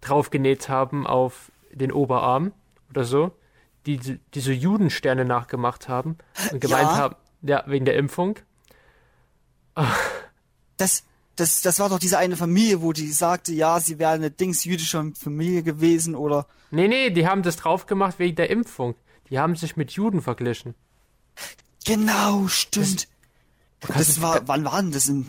draufgenäht 0.00 0.70
haben 0.70 1.06
auf 1.06 1.52
den 1.72 1.92
Oberarm 1.92 2.52
oder 2.96 3.04
so? 3.04 3.36
Die, 3.86 3.98
die 3.98 4.40
so 4.40 4.50
Judensterne 4.50 5.24
nachgemacht 5.24 5.88
haben 5.88 6.16
und 6.50 6.60
gemeint 6.60 6.88
Ja. 6.88 6.96
haben, 6.96 7.16
ja, 7.42 7.62
wegen 7.66 7.84
der 7.84 7.94
Impfung. 7.96 8.36
Das, 10.76 11.04
das, 11.36 11.60
das 11.62 11.78
war 11.78 11.88
doch 11.88 11.98
diese 11.98 12.18
eine 12.18 12.36
Familie, 12.36 12.82
wo 12.82 12.92
die 12.92 13.12
sagte, 13.12 13.52
ja, 13.52 13.78
sie 13.80 13.98
wäre 13.98 14.12
eine 14.12 14.30
Dings 14.30 14.64
jüdische 14.64 15.12
Familie 15.18 15.62
gewesen 15.62 16.14
oder. 16.14 16.46
Nee, 16.70 16.88
nee, 16.88 17.10
die 17.10 17.26
haben 17.28 17.42
das 17.42 17.56
drauf 17.56 17.86
gemacht 17.86 18.18
wegen 18.18 18.36
der 18.36 18.50
Impfung. 18.50 18.94
Die 19.30 19.38
haben 19.38 19.54
sich 19.56 19.76
mit 19.76 19.92
Juden 19.92 20.22
verglichen. 20.22 20.74
Genau, 21.84 22.48
stimmt. 22.48 23.06
kannst 23.80 24.08
Das 24.08 24.14
du- 24.16 24.22
war, 24.22 24.48
wann 24.48 24.64
war 24.64 24.80
denn 24.82 24.92
das? 24.92 25.08
In, 25.08 25.28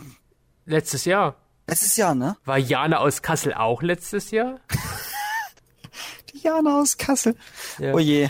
Letztes 0.66 1.04
Jahr. 1.04 1.36
letztes 1.66 1.96
Jahr, 1.96 2.14
ne? 2.14 2.36
War 2.44 2.58
Jana 2.58 2.98
aus 2.98 3.22
Kassel 3.22 3.54
auch 3.54 3.82
letztes 3.82 4.30
Jahr? 4.30 4.58
Diana 6.42 6.80
aus 6.80 6.96
Kassel. 6.96 7.36
Ja. 7.78 7.92
Oh 7.94 7.98
je. 7.98 8.28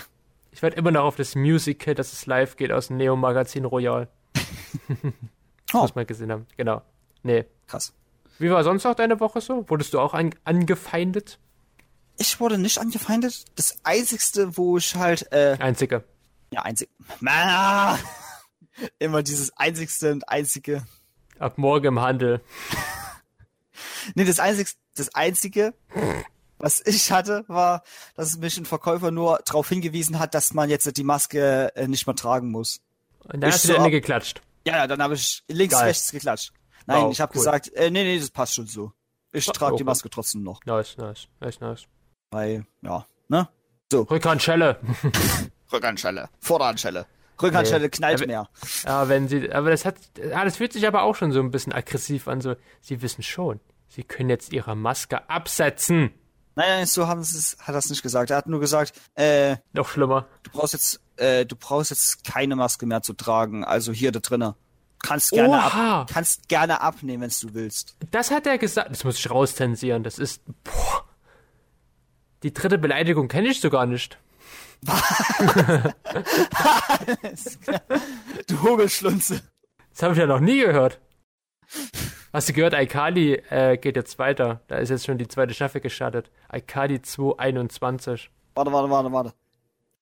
Ich 0.53 0.62
warte 0.62 0.77
immer 0.77 0.90
noch 0.90 1.05
auf 1.05 1.16
das 1.16 1.35
Musical, 1.35 1.94
dass 1.94 2.12
es 2.12 2.27
live 2.27 2.57
geht 2.57 2.73
aus 2.73 2.88
dem 2.88 2.97
Neo-Magazin 2.97 3.64
Royal. 3.64 4.09
Oh. 5.75 5.83
Muss 5.83 5.94
man 5.94 6.07
gesehen 6.07 6.33
haben. 6.33 6.47
Genau. 6.57 6.81
Nee. 7.23 7.44
Krass. 7.66 7.92
Wie 8.38 8.51
war 8.51 8.64
sonst 8.64 8.85
noch 8.85 8.94
deine 8.94 9.21
Woche 9.21 9.42
so? 9.42 9.68
Wurdest 9.68 9.92
du 9.92 10.01
auch 10.01 10.14
an 10.14 10.35
angefeindet? 10.44 11.38
Ich 12.16 12.40
wurde 12.40 12.57
nicht 12.57 12.79
angefeindet. 12.79 13.44
Das 13.55 13.77
einzigste, 13.83 14.57
wo 14.57 14.79
ich 14.79 14.94
halt, 14.94 15.31
äh, 15.31 15.59
Einzige. 15.61 16.05
ja, 16.51 16.62
einzig. 16.62 16.88
Ah, 17.27 17.99
immer 18.99 19.23
dieses 19.23 19.55
einzigste 19.59 20.11
und 20.12 20.27
einzige. 20.31 20.87
Ab 21.38 21.59
morgen 21.59 21.85
im 21.87 22.01
Handel. 22.01 22.40
Nee, 24.14 24.25
das 24.25 24.40
einzigste, 24.40 24.81
das 24.97 25.14
einzige, 25.14 25.75
was 26.59 26.85
ich 26.87 27.11
hatte, 27.12 27.44
war, 27.49 27.83
dass 28.14 28.37
mich 28.38 28.57
ein 28.59 28.64
Verkäufer 28.66 29.11
nur 29.11 29.40
darauf 29.44 29.68
hingewiesen 29.68 30.18
hat, 30.18 30.35
dass 30.35 30.55
man 30.55 30.71
jetzt 30.71 30.97
die 30.97 31.05
Maske 31.05 31.75
äh, 31.77 31.87
nicht 31.88 32.07
mehr 32.07 32.16
tragen 32.16 32.51
muss. 32.51 32.81
Und 33.25 33.40
dann 33.40 33.49
Ich 33.51 33.55
hast 33.57 33.64
du 33.64 33.68
so 33.68 33.75
Ende 33.75 33.90
geklatscht. 33.90 34.40
Ja, 34.66 34.77
ja, 34.79 34.87
dann 34.87 35.03
habe 35.03 35.14
ich 35.14 35.42
links, 35.49 35.75
Geil. 35.75 35.85
rechts 35.87 36.11
geklatscht. 36.11 36.53
Nein, 36.87 37.05
Wow, 37.05 37.12
ich 37.12 37.21
habe 37.21 37.33
cool. 37.35 37.38
gesagt, 37.40 37.68
äh, 37.75 37.90
nee, 37.90 38.03
nee, 38.05 38.18
das 38.18 38.31
passt 38.31 38.55
schon 38.55 38.66
so. 38.66 38.92
Ich 39.33 39.47
Oh, 39.49 39.53
trage 39.53 39.73
die 39.77 39.83
okay. 39.83 39.85
Maske 39.85 40.09
trotzdem 40.11 40.42
noch. 40.42 40.61
Nice, 40.64 40.97
nice, 40.97 41.29
nice, 41.40 41.61
nice. 41.61 41.83
Weil, 42.31 42.66
ja, 42.83 43.07
ne? 43.29 43.49
Rückhandschelle. 43.92 44.81
Rückhandschelle, 45.73 46.29
Vorderhandschelle. 46.40 47.07
Rückhandschelle 47.40 47.85
Nee. 47.85 47.90
knallt 47.90 48.18
Aber- 48.18 48.27
mehr. 48.27 48.49
ja, 48.85 49.09
wenn 49.09 49.29
sie, 49.29 49.53
aber 49.53 49.71
das 49.71 49.85
hat, 49.85 49.97
ah, 50.35 50.44
das 50.44 50.57
fühlt 50.57 50.73
sich 50.73 50.87
aber 50.87 51.03
auch 51.03 51.14
schon 51.14 51.31
so 51.33 51.40
ein 51.40 51.51
bisschen 51.51 51.73
aggressiv 51.73 52.27
an, 52.27 52.40
so, 52.40 52.57
sie 52.81 53.01
wissen 53.03 53.23
schon, 53.23 53.61
sie 53.88 54.03
können 54.03 54.31
jetzt 54.31 54.53
ihre 54.53 54.75
Maske 54.75 55.29
absetzen. 55.31 56.12
Nein, 56.59 56.71
nein, 56.71 56.87
so 56.87 57.07
haben 57.07 57.23
sie 57.23 57.38
es, 57.38 57.57
hat 57.61 57.77
er 57.77 57.79
es 57.79 57.88
nicht 57.88 58.03
gesagt. 58.03 58.31
Er 58.33 58.37
hat 58.37 58.49
nur 58.49 58.59
gesagt, 58.59 58.92
äh, 59.14 59.59
Noch 59.75 59.88
schlimmer. 59.88 60.27
du 60.42 60.51
brauchst 60.51 60.73
jetzt, 60.73 61.01
äh, 61.16 61.47
du 61.47 61.55
brauchst 61.55 61.90
jetzt 61.92 62.25
keine 62.25 62.57
Maske 62.57 62.85
mehr 62.85 63.01
zu 63.01 63.12
tragen. 63.12 63.62
Also 63.62 63.92
hier 63.92 64.11
da 64.11 64.18
drinnen. 64.18 64.55
Kannst 65.01 65.31
gerne 65.31 65.51
Oha. 65.51 66.01
ab, 66.01 66.11
kannst 66.12 66.49
gerne 66.49 66.81
abnehmen, 66.81 67.23
wenn 67.23 67.31
du 67.31 67.55
willst. 67.55 67.97
Das 68.11 68.33
hat 68.33 68.49
er 68.49 68.59
gesagt. 68.59 68.90
Das 68.90 69.05
muss 69.05 69.21
ich 69.21 69.31
rauszensieren. 69.31 70.03
Das 70.03 70.18
ist, 70.18 70.42
boah. 70.64 71.05
Die 72.42 72.53
dritte 72.53 72.77
Beleidigung 72.79 73.29
kenne 73.29 73.51
ich 73.51 73.61
so 73.61 73.71
gar 73.71 73.87
nicht. 73.87 74.18
Du 78.49 78.62
Hogelschlunze. 78.62 79.42
Das 79.92 80.03
habe 80.03 80.14
ich 80.14 80.18
ja 80.18 80.27
noch 80.27 80.40
nie 80.40 80.59
gehört. 80.59 81.01
Hast 82.33 82.49
du 82.49 82.53
gehört, 82.53 82.75
Aikali 82.75 83.35
äh, 83.51 83.77
geht 83.79 83.97
jetzt 83.97 84.19
weiter. 84.19 84.61
Da 84.69 84.77
ist 84.77 84.91
jetzt 84.91 85.07
schon 85.07 85.19
die 85.19 85.29
zweite 85.29 85.55
Staffel 85.55 85.81
gestartet. 85.81 86.31
Aikali 86.49 87.01
221. 87.01 88.31
Warte, 88.55 88.73
warte, 88.73 88.91
warte, 88.91 89.12
warte. 89.12 89.35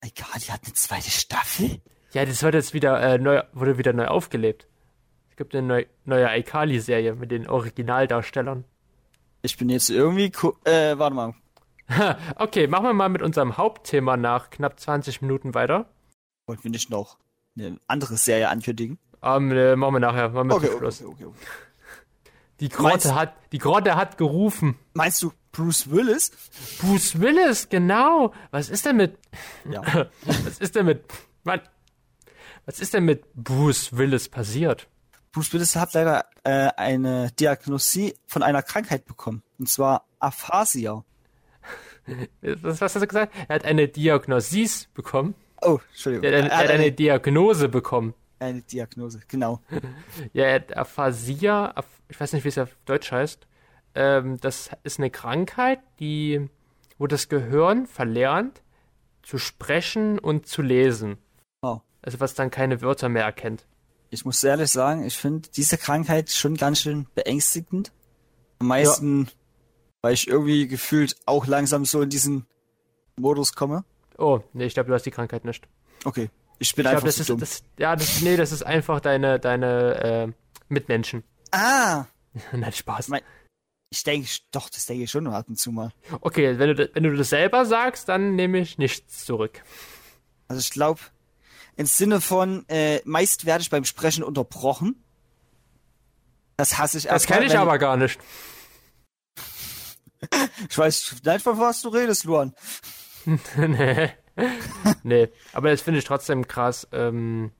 Die 0.04 0.22
hat 0.52 0.60
eine 0.64 0.72
zweite 0.74 1.10
Staffel? 1.10 1.80
Ja, 2.12 2.24
das 2.24 2.42
wird 2.42 2.54
jetzt 2.54 2.74
wieder 2.74 3.00
äh, 3.00 3.18
neu, 3.18 3.42
wurde 3.52 3.78
wieder 3.78 3.92
neu 3.92 4.06
aufgelebt. 4.06 4.66
Es 5.30 5.36
gibt 5.36 5.54
eine 5.54 5.66
neu, 5.66 5.84
neue 6.04 6.28
Aikali-Serie 6.28 7.14
mit 7.14 7.30
den 7.30 7.48
Originaldarstellern. 7.48 8.64
Ich 9.42 9.56
bin 9.58 9.68
jetzt 9.68 9.90
irgendwie, 9.90 10.32
äh, 10.64 10.98
warte 10.98 11.14
mal. 11.14 11.34
Okay, 12.36 12.66
machen 12.66 12.84
wir 12.86 12.92
mal 12.94 13.08
mit 13.08 13.22
unserem 13.22 13.56
Hauptthema 13.56 14.16
nach 14.16 14.50
knapp 14.50 14.80
20 14.80 15.22
Minuten 15.22 15.54
weiter. 15.54 15.88
Wollten 16.46 16.64
wir 16.64 16.70
nicht 16.72 16.90
noch 16.90 17.16
eine 17.56 17.78
andere 17.86 18.16
Serie 18.16 18.48
ankündigen? 18.48 18.98
Ähm, 19.22 19.52
äh, 19.52 19.76
machen 19.76 19.94
wir 19.94 20.00
nachher. 20.00 20.30
Machen 20.30 20.48
wir 20.48 20.56
Okay, 20.56 20.66
zum 20.66 20.74
okay, 20.76 20.78
Schluss. 20.78 21.02
okay, 21.02 21.12
okay, 21.12 21.24
okay. 21.26 21.46
Die 22.60 22.68
Grotte 22.68 23.08
Meinst- 23.08 23.14
hat, 23.14 23.34
die 23.52 23.58
Grotte 23.58 23.96
hat 23.96 24.16
gerufen. 24.18 24.78
Meinst 24.94 25.22
du 25.22 25.32
Bruce 25.52 25.90
Willis? 25.90 26.30
Bruce 26.80 27.20
Willis, 27.20 27.68
genau. 27.68 28.32
Was 28.50 28.68
ist 28.70 28.86
denn 28.86 28.96
mit, 28.96 29.18
Ja. 29.70 29.82
was 30.24 30.58
ist 30.58 30.74
denn 30.74 30.86
mit, 30.86 31.04
Mann, 31.44 31.60
was 32.64 32.80
ist 32.80 32.94
denn 32.94 33.04
mit 33.04 33.24
Bruce 33.34 33.96
Willis 33.96 34.28
passiert? 34.28 34.88
Bruce 35.32 35.52
Willis 35.52 35.76
hat 35.76 35.92
leider 35.94 36.24
äh, 36.44 36.70
eine 36.76 37.30
Diagnosie 37.32 38.14
von 38.26 38.42
einer 38.42 38.62
Krankheit 38.62 39.04
bekommen. 39.04 39.42
Und 39.58 39.68
zwar 39.68 40.06
Aphasia. 40.18 41.04
Was, 42.40 42.80
hast 42.80 42.96
du 42.96 43.06
gesagt? 43.06 43.34
Er 43.48 43.56
hat 43.56 43.64
eine 43.64 43.88
Diagnosis 43.88 44.88
bekommen. 44.94 45.34
Oh, 45.60 45.78
Entschuldigung. 45.90 46.24
Er 46.30 46.36
hat 46.38 46.44
eine, 46.44 46.50
er 46.52 46.58
hat 46.58 46.70
eine 46.70 46.92
Diagnose 46.92 47.68
bekommen. 47.68 48.14
eine 48.38 48.62
Diagnose, 48.62 49.20
genau. 49.26 49.60
Ja, 50.32 50.44
er 50.44 50.54
hat 50.56 50.76
Aphasia, 50.76 51.72
Aph- 51.76 51.84
ich 52.08 52.20
weiß 52.20 52.32
nicht, 52.32 52.44
wie 52.44 52.48
es 52.48 52.58
auf 52.58 52.76
Deutsch 52.84 53.12
heißt. 53.12 53.46
Ähm, 53.94 54.38
das 54.40 54.70
ist 54.82 54.98
eine 54.98 55.10
Krankheit, 55.10 55.80
die, 56.00 56.48
wo 56.98 57.06
das 57.06 57.28
Gehirn 57.28 57.86
verlernt, 57.86 58.62
zu 59.22 59.38
sprechen 59.38 60.18
und 60.18 60.46
zu 60.46 60.62
lesen. 60.62 61.18
Oh. 61.62 61.80
Also 62.02 62.20
was 62.20 62.34
dann 62.34 62.50
keine 62.50 62.80
Wörter 62.82 63.08
mehr 63.08 63.24
erkennt. 63.24 63.66
Ich 64.10 64.24
muss 64.24 64.42
ehrlich 64.44 64.70
sagen, 64.70 65.04
ich 65.04 65.16
finde 65.16 65.48
diese 65.48 65.78
Krankheit 65.78 66.30
schon 66.30 66.56
ganz 66.56 66.80
schön 66.80 67.06
beängstigend. 67.14 67.92
Am 68.60 68.68
meisten, 68.68 69.28
weil 70.00 70.14
ich 70.14 70.28
irgendwie 70.28 70.68
gefühlt 70.68 71.16
auch 71.26 71.46
langsam 71.46 71.84
so 71.84 72.02
in 72.02 72.08
diesen 72.10 72.46
Modus 73.16 73.54
komme. 73.54 73.84
Oh, 74.16 74.40
nee, 74.52 74.64
ich 74.66 74.74
glaube, 74.74 74.88
du 74.88 74.94
hast 74.94 75.04
die 75.04 75.10
Krankheit 75.10 75.44
nicht. 75.44 75.66
Okay, 76.04 76.30
ich 76.58 76.74
bin 76.74 76.84
Ich 76.84 76.90
einfach 76.90 77.02
glaube, 77.02 77.06
das 77.08 77.16
so 77.16 77.22
ist, 77.22 77.30
dumm. 77.30 77.40
das, 77.40 77.62
ja, 77.78 77.96
das, 77.96 78.20
nee, 78.22 78.36
das 78.36 78.52
ist 78.52 78.62
einfach 78.62 79.00
deine, 79.00 79.40
deine 79.40 79.94
äh, 80.28 80.32
Mitmenschen. 80.68 81.24
Ah, 81.56 82.06
Nein, 82.52 82.72
Spaß. 82.72 83.08
Mein- 83.08 83.22
ich 83.90 84.02
denke, 84.02 84.28
doch, 84.50 84.68
das 84.68 84.86
denke 84.86 85.04
ich 85.04 85.10
schon 85.10 85.26
ab 85.28 85.48
und 85.48 85.58
zu 85.58 85.70
mal. 85.70 85.92
Okay, 86.20 86.58
wenn 86.58 86.76
du, 86.76 86.90
wenn 86.92 87.02
du 87.04 87.14
das 87.16 87.30
selber 87.30 87.64
sagst, 87.64 88.08
dann 88.08 88.34
nehme 88.34 88.58
ich 88.58 88.78
nichts 88.78 89.24
zurück. 89.24 89.62
Also 90.48 90.60
ich 90.60 90.70
glaube, 90.70 91.00
im 91.76 91.86
Sinne 91.86 92.20
von, 92.20 92.68
äh, 92.68 93.00
meist 93.04 93.46
werde 93.46 93.62
ich 93.62 93.70
beim 93.70 93.84
Sprechen 93.84 94.24
unterbrochen. 94.24 95.02
Das 96.56 96.78
hasse 96.78 96.98
ich 96.98 97.04
Das 97.04 97.26
kenne 97.26 97.46
ich 97.46 97.56
aber 97.56 97.78
gar 97.78 97.96
nicht. 97.96 98.18
Ich 100.68 100.76
weiß 100.76 101.22
nicht, 101.24 101.42
von 101.42 101.58
was 101.58 101.82
du 101.82 101.90
redest, 101.90 102.24
Luan. 102.24 102.54
nee. 103.56 104.10
nee, 105.04 105.28
aber 105.52 105.70
das 105.70 105.82
finde 105.82 105.98
ich 106.00 106.04
trotzdem 106.04 106.48
krass, 106.48 106.88
ähm, 106.90 107.52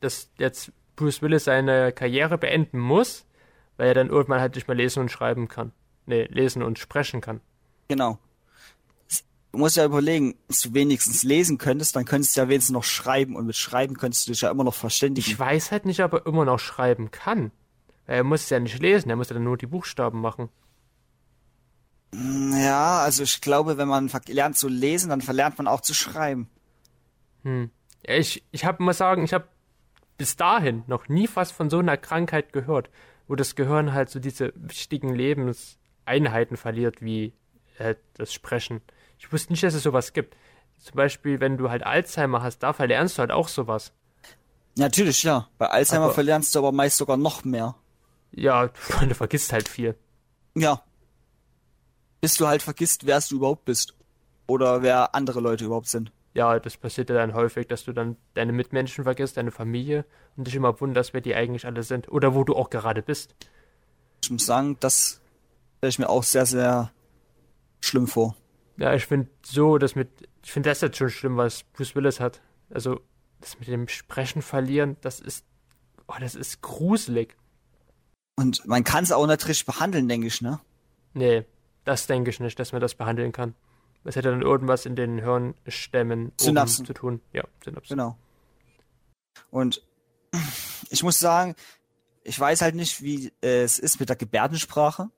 dass 0.00 0.30
jetzt 0.38 0.72
Bruce 0.96 1.22
Willis 1.22 1.44
seine 1.44 1.92
Karriere 1.92 2.38
beenden 2.38 2.78
muss, 2.78 3.26
weil 3.76 3.88
er 3.88 3.94
dann 3.94 4.08
irgendwann 4.08 4.40
halt 4.40 4.54
nicht 4.54 4.68
mehr 4.68 4.76
lesen 4.76 5.00
und 5.00 5.10
schreiben 5.10 5.48
kann. 5.48 5.72
Nee, 6.06 6.24
lesen 6.30 6.62
und 6.62 6.78
sprechen 6.78 7.20
kann. 7.20 7.40
Genau. 7.88 8.18
Du 9.52 9.58
musst 9.58 9.76
ja 9.76 9.84
überlegen, 9.84 10.34
wenn 10.48 10.56
du 10.62 10.74
wenigstens 10.74 11.22
lesen 11.22 11.58
könntest, 11.58 11.94
dann 11.94 12.04
könntest 12.04 12.36
du 12.36 12.40
ja 12.40 12.48
wenigstens 12.48 12.72
noch 12.72 12.82
schreiben 12.84 13.36
und 13.36 13.46
mit 13.46 13.54
Schreiben 13.54 13.96
könntest 13.96 14.26
du 14.26 14.32
dich 14.32 14.40
ja 14.40 14.50
immer 14.50 14.64
noch 14.64 14.74
verständigen. 14.74 15.30
Ich 15.30 15.38
weiß 15.38 15.70
halt 15.70 15.86
nicht, 15.86 16.02
ob 16.02 16.12
er 16.12 16.26
immer 16.26 16.44
noch 16.44 16.58
schreiben 16.58 17.10
kann. 17.12 17.52
Weil 18.06 18.16
er 18.16 18.24
muss 18.24 18.42
es 18.42 18.50
ja 18.50 18.58
nicht 18.58 18.80
lesen, 18.80 19.10
er 19.10 19.16
muss 19.16 19.28
ja 19.30 19.34
dann 19.34 19.44
nur 19.44 19.56
die 19.56 19.66
Buchstaben 19.68 20.20
machen. 20.20 20.48
Ja, 22.12 22.98
also 22.98 23.22
ich 23.22 23.40
glaube, 23.40 23.76
wenn 23.76 23.88
man 23.88 24.10
lernt 24.26 24.56
zu 24.56 24.68
lesen, 24.68 25.08
dann 25.10 25.20
verlernt 25.20 25.58
man 25.58 25.66
auch 25.66 25.80
zu 25.80 25.94
schreiben. 25.94 26.48
Ja, 27.44 27.68
Ich, 28.02 28.44
ich 28.50 28.64
habe 28.64 28.82
muss 28.82 28.98
sagen, 28.98 29.24
ich 29.24 29.32
habe 29.32 29.46
bis 30.16 30.36
dahin 30.36 30.84
noch 30.86 31.08
nie 31.08 31.28
was 31.34 31.50
von 31.50 31.70
so 31.70 31.78
einer 31.78 31.96
Krankheit 31.96 32.52
gehört, 32.52 32.90
wo 33.26 33.34
das 33.34 33.54
Gehirn 33.54 33.92
halt 33.92 34.10
so 34.10 34.20
diese 34.20 34.52
wichtigen 34.56 35.14
Lebenseinheiten 35.14 36.56
verliert, 36.56 37.00
wie 37.02 37.32
äh, 37.78 37.94
das 38.14 38.32
Sprechen. 38.32 38.80
Ich 39.18 39.32
wusste 39.32 39.52
nicht, 39.52 39.62
dass 39.62 39.74
es 39.74 39.82
sowas 39.82 40.12
gibt. 40.12 40.36
Zum 40.78 40.96
Beispiel, 40.96 41.40
wenn 41.40 41.56
du 41.56 41.70
halt 41.70 41.82
Alzheimer 41.84 42.42
hast, 42.42 42.58
da 42.58 42.72
verlernst 42.72 43.16
du 43.16 43.20
halt 43.20 43.30
auch 43.30 43.48
sowas. 43.48 43.92
Natürlich, 44.76 45.22
ja. 45.22 45.48
Bei 45.58 45.68
Alzheimer 45.68 46.06
Aber- 46.06 46.14
verlernst 46.14 46.54
du 46.54 46.58
aber 46.58 46.72
meist 46.72 46.96
sogar 46.96 47.16
noch 47.16 47.44
mehr. 47.44 47.74
Ja, 48.32 48.68
du 49.08 49.14
vergisst 49.14 49.52
halt 49.52 49.68
viel. 49.68 49.96
Ja. 50.54 50.82
Bis 52.20 52.36
du 52.36 52.46
halt 52.46 52.62
vergisst, 52.62 53.06
wer 53.06 53.20
du 53.20 53.36
überhaupt 53.36 53.64
bist. 53.64 53.94
Oder 54.46 54.82
wer 54.82 55.14
andere 55.14 55.40
Leute 55.40 55.64
überhaupt 55.64 55.88
sind. 55.88 56.12
Ja, 56.34 56.58
das 56.58 56.76
passiert 56.76 57.10
ja 57.10 57.16
dann 57.16 57.34
häufig, 57.34 57.68
dass 57.68 57.84
du 57.84 57.92
dann 57.92 58.16
deine 58.34 58.52
Mitmenschen 58.52 59.04
vergisst, 59.04 59.36
deine 59.36 59.52
Familie 59.52 60.04
und 60.36 60.46
dich 60.46 60.56
immer 60.56 60.80
wunderst, 60.80 61.14
wer 61.14 61.20
die 61.20 61.34
eigentlich 61.34 61.64
alle 61.64 61.84
sind. 61.84 62.10
Oder 62.10 62.34
wo 62.34 62.42
du 62.42 62.56
auch 62.56 62.70
gerade 62.70 63.02
bist. 63.02 63.36
Ich 64.22 64.30
muss 64.30 64.44
sagen, 64.44 64.76
das 64.80 65.22
stelle 65.78 65.90
ich 65.90 65.98
mir 66.00 66.08
auch 66.08 66.24
sehr, 66.24 66.44
sehr 66.44 66.90
schlimm 67.80 68.08
vor. 68.08 68.36
Ja, 68.76 68.94
ich 68.94 69.06
finde 69.06 69.28
so, 69.42 69.78
das 69.78 69.94
mit, 69.94 70.08
ich 70.42 70.50
finde 70.50 70.70
das 70.70 70.80
jetzt 70.80 70.96
schon 70.96 71.10
schlimm, 71.10 71.36
was 71.36 71.62
Bruce 71.62 71.94
Willis 71.94 72.18
hat. 72.18 72.40
Also, 72.70 73.00
das 73.40 73.60
mit 73.60 73.68
dem 73.68 73.86
Sprechen 73.86 74.42
verlieren, 74.42 74.96
das 75.02 75.20
ist, 75.20 75.44
oh, 76.08 76.14
das 76.18 76.34
ist 76.34 76.62
gruselig. 76.62 77.36
Und 78.36 78.66
man 78.66 78.82
kann 78.82 79.04
es 79.04 79.12
auch 79.12 79.26
nicht 79.26 79.46
richtig 79.46 79.66
behandeln, 79.66 80.08
denke 80.08 80.26
ich, 80.26 80.40
ne? 80.42 80.58
Nee, 81.12 81.44
das 81.84 82.08
denke 82.08 82.30
ich 82.30 82.40
nicht, 82.40 82.58
dass 82.58 82.72
man 82.72 82.80
das 82.80 82.96
behandeln 82.96 83.30
kann. 83.30 83.54
Das 84.04 84.16
hätte 84.16 84.30
dann 84.30 84.42
irgendwas 84.42 84.84
in 84.86 84.96
den 84.96 85.18
Hirnstämmen 85.18 86.32
Synapsen. 86.38 86.84
zu 86.84 86.92
tun. 86.92 87.20
Ja, 87.32 87.44
Synapsen. 87.64 87.96
Genau. 87.96 88.18
Und 89.50 89.82
ich 90.90 91.02
muss 91.02 91.18
sagen, 91.18 91.54
ich 92.22 92.38
weiß 92.38 92.60
halt 92.62 92.74
nicht, 92.74 93.02
wie 93.02 93.32
äh, 93.42 93.62
es 93.62 93.78
ist 93.78 94.00
mit 94.00 94.08
der 94.10 94.16
Gebärdensprache. 94.16 95.08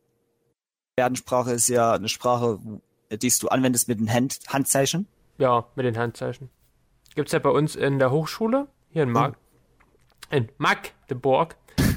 Gebärdensprache 0.96 1.53
ist 1.53 1.68
ja 1.68 1.92
eine 1.94 2.09
Sprache, 2.09 2.59
die 3.11 3.33
du 3.40 3.49
anwendest 3.49 3.88
mit 3.88 3.99
den 4.01 4.12
Hand 4.12 4.38
Handzeichen. 4.49 5.07
Ja, 5.38 5.66
mit 5.75 5.85
den 5.85 5.99
Handzeichen. 5.99 6.49
Gibt's 7.14 7.33
ja 7.33 7.38
bei 7.38 7.51
uns 7.51 7.77
in 7.77 7.99
der 7.99 8.11
Hochschule, 8.11 8.68
hier 8.90 9.03
in 9.03 9.11
Mag 9.11 9.37
in 10.31 10.49
Magdeburg. 10.59 11.57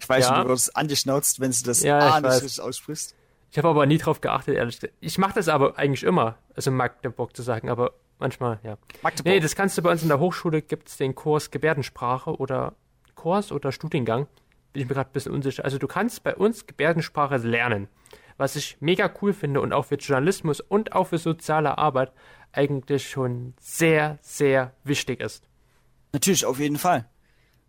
Ich 0.00 0.08
weiß 0.08 0.24
Ja. 0.26 0.34
schon, 0.36 0.44
du 0.44 0.50
wirst 0.50 0.76
angeschnauzt, 0.76 1.40
wenn 1.40 1.50
du 1.50 1.62
das 1.64 1.82
Ja, 1.82 1.98
A 1.98 2.36
ich 2.36 2.42
nicht 2.42 2.60
aussprichst. 2.60 3.16
Ich 3.54 3.58
habe 3.58 3.68
aber 3.68 3.86
nie 3.86 3.98
drauf 3.98 4.20
geachtet, 4.20 4.56
ehrlich 4.56 4.80
gesagt. 4.80 4.94
Ich 4.98 5.16
mache 5.16 5.34
das 5.34 5.48
aber 5.48 5.78
eigentlich 5.78 6.02
immer, 6.02 6.36
also 6.56 6.72
Magdeburg 6.72 7.36
zu 7.36 7.42
sagen, 7.42 7.68
aber 7.68 7.92
manchmal, 8.18 8.58
ja. 8.64 8.78
Magdeburg. 9.00 9.32
Nee, 9.32 9.38
das 9.38 9.54
kannst 9.54 9.78
du 9.78 9.82
bei 9.82 9.92
uns 9.92 10.02
in 10.02 10.08
der 10.08 10.18
Hochschule, 10.18 10.60
gibt's 10.60 10.96
den 10.96 11.14
Kurs 11.14 11.52
Gebärdensprache 11.52 12.36
oder 12.36 12.74
Kurs 13.14 13.52
oder 13.52 13.70
Studiengang. 13.70 14.26
Bin 14.72 14.82
ich 14.82 14.88
mir 14.88 14.96
gerade 14.96 15.08
ein 15.08 15.12
bisschen 15.12 15.30
unsicher. 15.30 15.64
Also 15.64 15.78
du 15.78 15.86
kannst 15.86 16.24
bei 16.24 16.34
uns 16.34 16.66
Gebärdensprache 16.66 17.36
lernen. 17.36 17.86
Was 18.38 18.56
ich 18.56 18.76
mega 18.80 19.08
cool 19.22 19.32
finde 19.32 19.60
und 19.60 19.72
auch 19.72 19.84
für 19.84 19.94
Journalismus 19.94 20.58
und 20.58 20.92
auch 20.92 21.04
für 21.06 21.18
soziale 21.18 21.78
Arbeit 21.78 22.10
eigentlich 22.50 23.08
schon 23.08 23.54
sehr, 23.60 24.18
sehr 24.20 24.72
wichtig 24.82 25.20
ist. 25.20 25.44
Natürlich, 26.12 26.44
auf 26.44 26.58
jeden 26.58 26.78
Fall. 26.78 27.08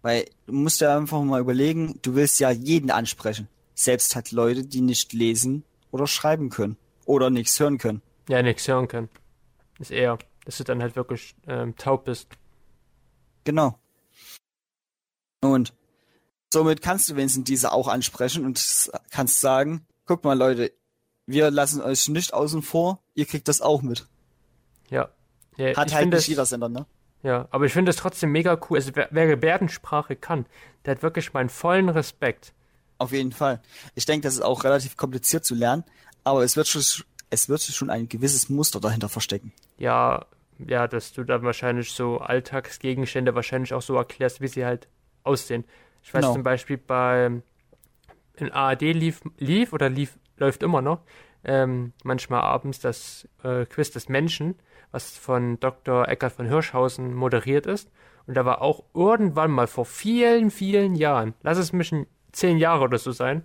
Weil 0.02 0.26
du 0.48 0.54
musst 0.54 0.82
ja 0.82 0.98
einfach 0.98 1.22
mal 1.22 1.42
überlegen, 1.42 2.00
du 2.02 2.16
willst 2.16 2.40
ja 2.40 2.50
jeden 2.50 2.90
ansprechen. 2.90 3.48
Selbst 3.76 4.16
halt 4.16 4.32
Leute, 4.32 4.66
die 4.66 4.82
nicht 4.82 5.14
lesen 5.14 5.64
oder 5.96 6.08
schreiben 6.08 6.50
können. 6.50 6.76
Oder 7.06 7.30
nichts 7.30 7.58
hören 7.58 7.78
können. 7.78 8.02
Ja, 8.28 8.42
nichts 8.42 8.68
hören 8.68 8.90
können. 8.90 9.10
Ist 9.80 9.92
eher, 9.92 10.18
dass 10.44 10.58
du 10.58 10.66
dann 10.66 10.82
halt 10.82 10.98
wirklich 10.98 11.36
ähm, 11.48 11.76
taub 11.78 12.04
bist. 12.04 12.28
Genau. 13.46 13.80
Und 15.42 15.74
somit 16.52 16.82
kannst 16.82 17.10
du 17.10 17.16
wenigstens 17.16 17.46
diese 17.46 17.72
auch 17.72 17.88
ansprechen 17.88 18.46
und 18.46 18.92
kannst 19.10 19.40
sagen, 19.40 19.86
guck 20.06 20.26
mal 20.26 20.38
Leute, 20.38 20.74
wir 21.28 21.50
lassen 21.50 21.82
euch 21.82 22.10
nicht 22.10 22.34
außen 22.34 22.62
vor, 22.62 23.02
ihr 23.14 23.26
kriegt 23.26 23.48
das 23.48 23.62
auch 23.62 23.82
mit. 23.82 24.08
Ja. 24.90 25.10
ja 25.56 25.78
Hat 25.78 25.94
halt 25.94 26.10
nicht 26.10 26.28
jeder 26.28 26.46
Sender, 26.46 26.68
ne? 26.68 26.86
Ja, 27.24 27.48
aber 27.52 27.66
ich 27.66 27.74
finde 27.74 27.92
es 27.92 27.96
trotzdem 27.96 28.32
mega 28.34 28.60
cool. 28.70 28.78
Also 28.78 28.92
wer, 28.96 29.08
wer 29.12 29.28
Gebärdensprache 29.28 30.18
kann, 30.18 30.46
der 30.84 30.96
hat 30.96 31.04
wirklich 31.04 31.34
meinen 31.34 31.50
vollen 31.50 31.88
Respekt. 31.88 32.54
Auf 32.98 33.12
jeden 33.12 33.32
Fall. 33.32 33.62
Ich 33.96 34.06
denke, 34.06 34.26
das 34.28 34.36
ist 34.36 34.42
auch 34.42 34.64
relativ 34.64 34.96
kompliziert 34.98 35.44
zu 35.46 35.56
lernen, 35.56 35.84
aber 36.24 36.44
es 36.44 36.56
wird 36.56 36.68
schon, 36.68 36.82
es 37.30 37.50
wird 37.50 37.62
schon 37.62 37.90
ein 37.90 38.08
gewisses 38.08 38.50
Muster 38.50 38.80
dahinter 38.80 39.10
verstecken. 39.10 39.52
Ja, 39.78 40.26
ja, 40.60 40.88
dass 40.88 41.12
du 41.12 41.24
dann 41.24 41.44
wahrscheinlich 41.44 41.92
so 41.92 42.20
Alltagsgegenstände 42.20 43.36
wahrscheinlich 43.36 43.74
auch 43.74 43.82
so 43.82 43.96
erklärst, 43.96 44.40
wie 44.42 44.48
sie 44.48 44.66
halt 44.66 44.88
aussehen. 45.24 45.66
Ich 46.04 46.14
weiß 46.14 46.22
Genau. 46.22 46.34
zum 46.34 46.44
Beispiel 46.44 46.78
bei 46.78 47.42
in 48.38 48.52
ARD 48.52 48.82
lief, 48.94 49.22
lief 49.38 49.74
oder 49.74 49.90
lief, 49.90 50.18
läuft 50.38 50.64
immer 50.64 50.82
noch, 50.82 51.02
ähm, 51.44 51.94
manchmal 52.04 52.42
abends 52.42 52.80
das 52.80 53.28
äh, 53.44 53.66
Quiz 53.66 53.92
des 53.92 54.10
Menschen, 54.10 54.56
was 54.92 55.18
von 55.18 55.60
Dr. 55.60 56.08
Eckhard 56.08 56.34
von 56.34 56.46
Hirschhausen 56.48 57.14
moderiert 57.14 57.66
ist. 57.66 57.90
Und 58.28 58.36
da 58.36 58.46
war 58.46 58.62
auch 58.62 58.84
irgendwann 58.94 59.52
mal 59.52 59.68
vor 59.68 59.86
vielen, 59.86 60.52
vielen 60.52 60.96
Jahren, 60.96 61.34
lass 61.44 61.58
es 61.58 61.74
mich 61.74 61.92
ein 61.92 62.08
zehn 62.36 62.58
Jahre 62.58 62.84
oder 62.84 62.98
so 62.98 63.12
sein, 63.12 63.44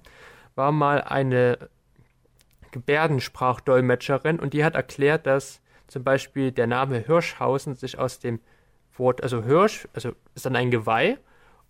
war 0.55 0.73
mal 0.73 1.03
eine 1.03 1.71
Gebärdensprachdolmetscherin 2.73 4.39
und 4.39 4.55
die 4.55 4.65
hat 4.65 4.75
erklärt, 4.75 5.27
dass 5.27 5.61
zum 5.87 6.05
Beispiel 6.05 6.53
der 6.53 6.67
Name 6.67 6.99
Hirschhausen 6.99 7.75
sich 7.75 7.99
aus 7.99 8.19
dem 8.21 8.41
Wort, 8.97 9.23
also 9.23 9.43
Hirsch, 9.43 9.89
also 9.93 10.13
ist 10.35 10.47
dann 10.47 10.57
ein 10.57 10.71
Geweih 10.71 11.19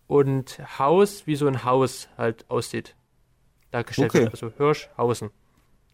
und 0.06 0.61
Haus 0.78 1.26
wie 1.26 1.37
so 1.37 1.46
ein 1.46 1.64
Haus 1.64 2.09
halt 2.18 2.44
aussieht. 2.50 2.96
Dargestellt 3.70 4.11
Okay. 4.11 4.24
wird, 4.24 4.33
also 4.33 4.52
Hirschhausen. 4.56 5.30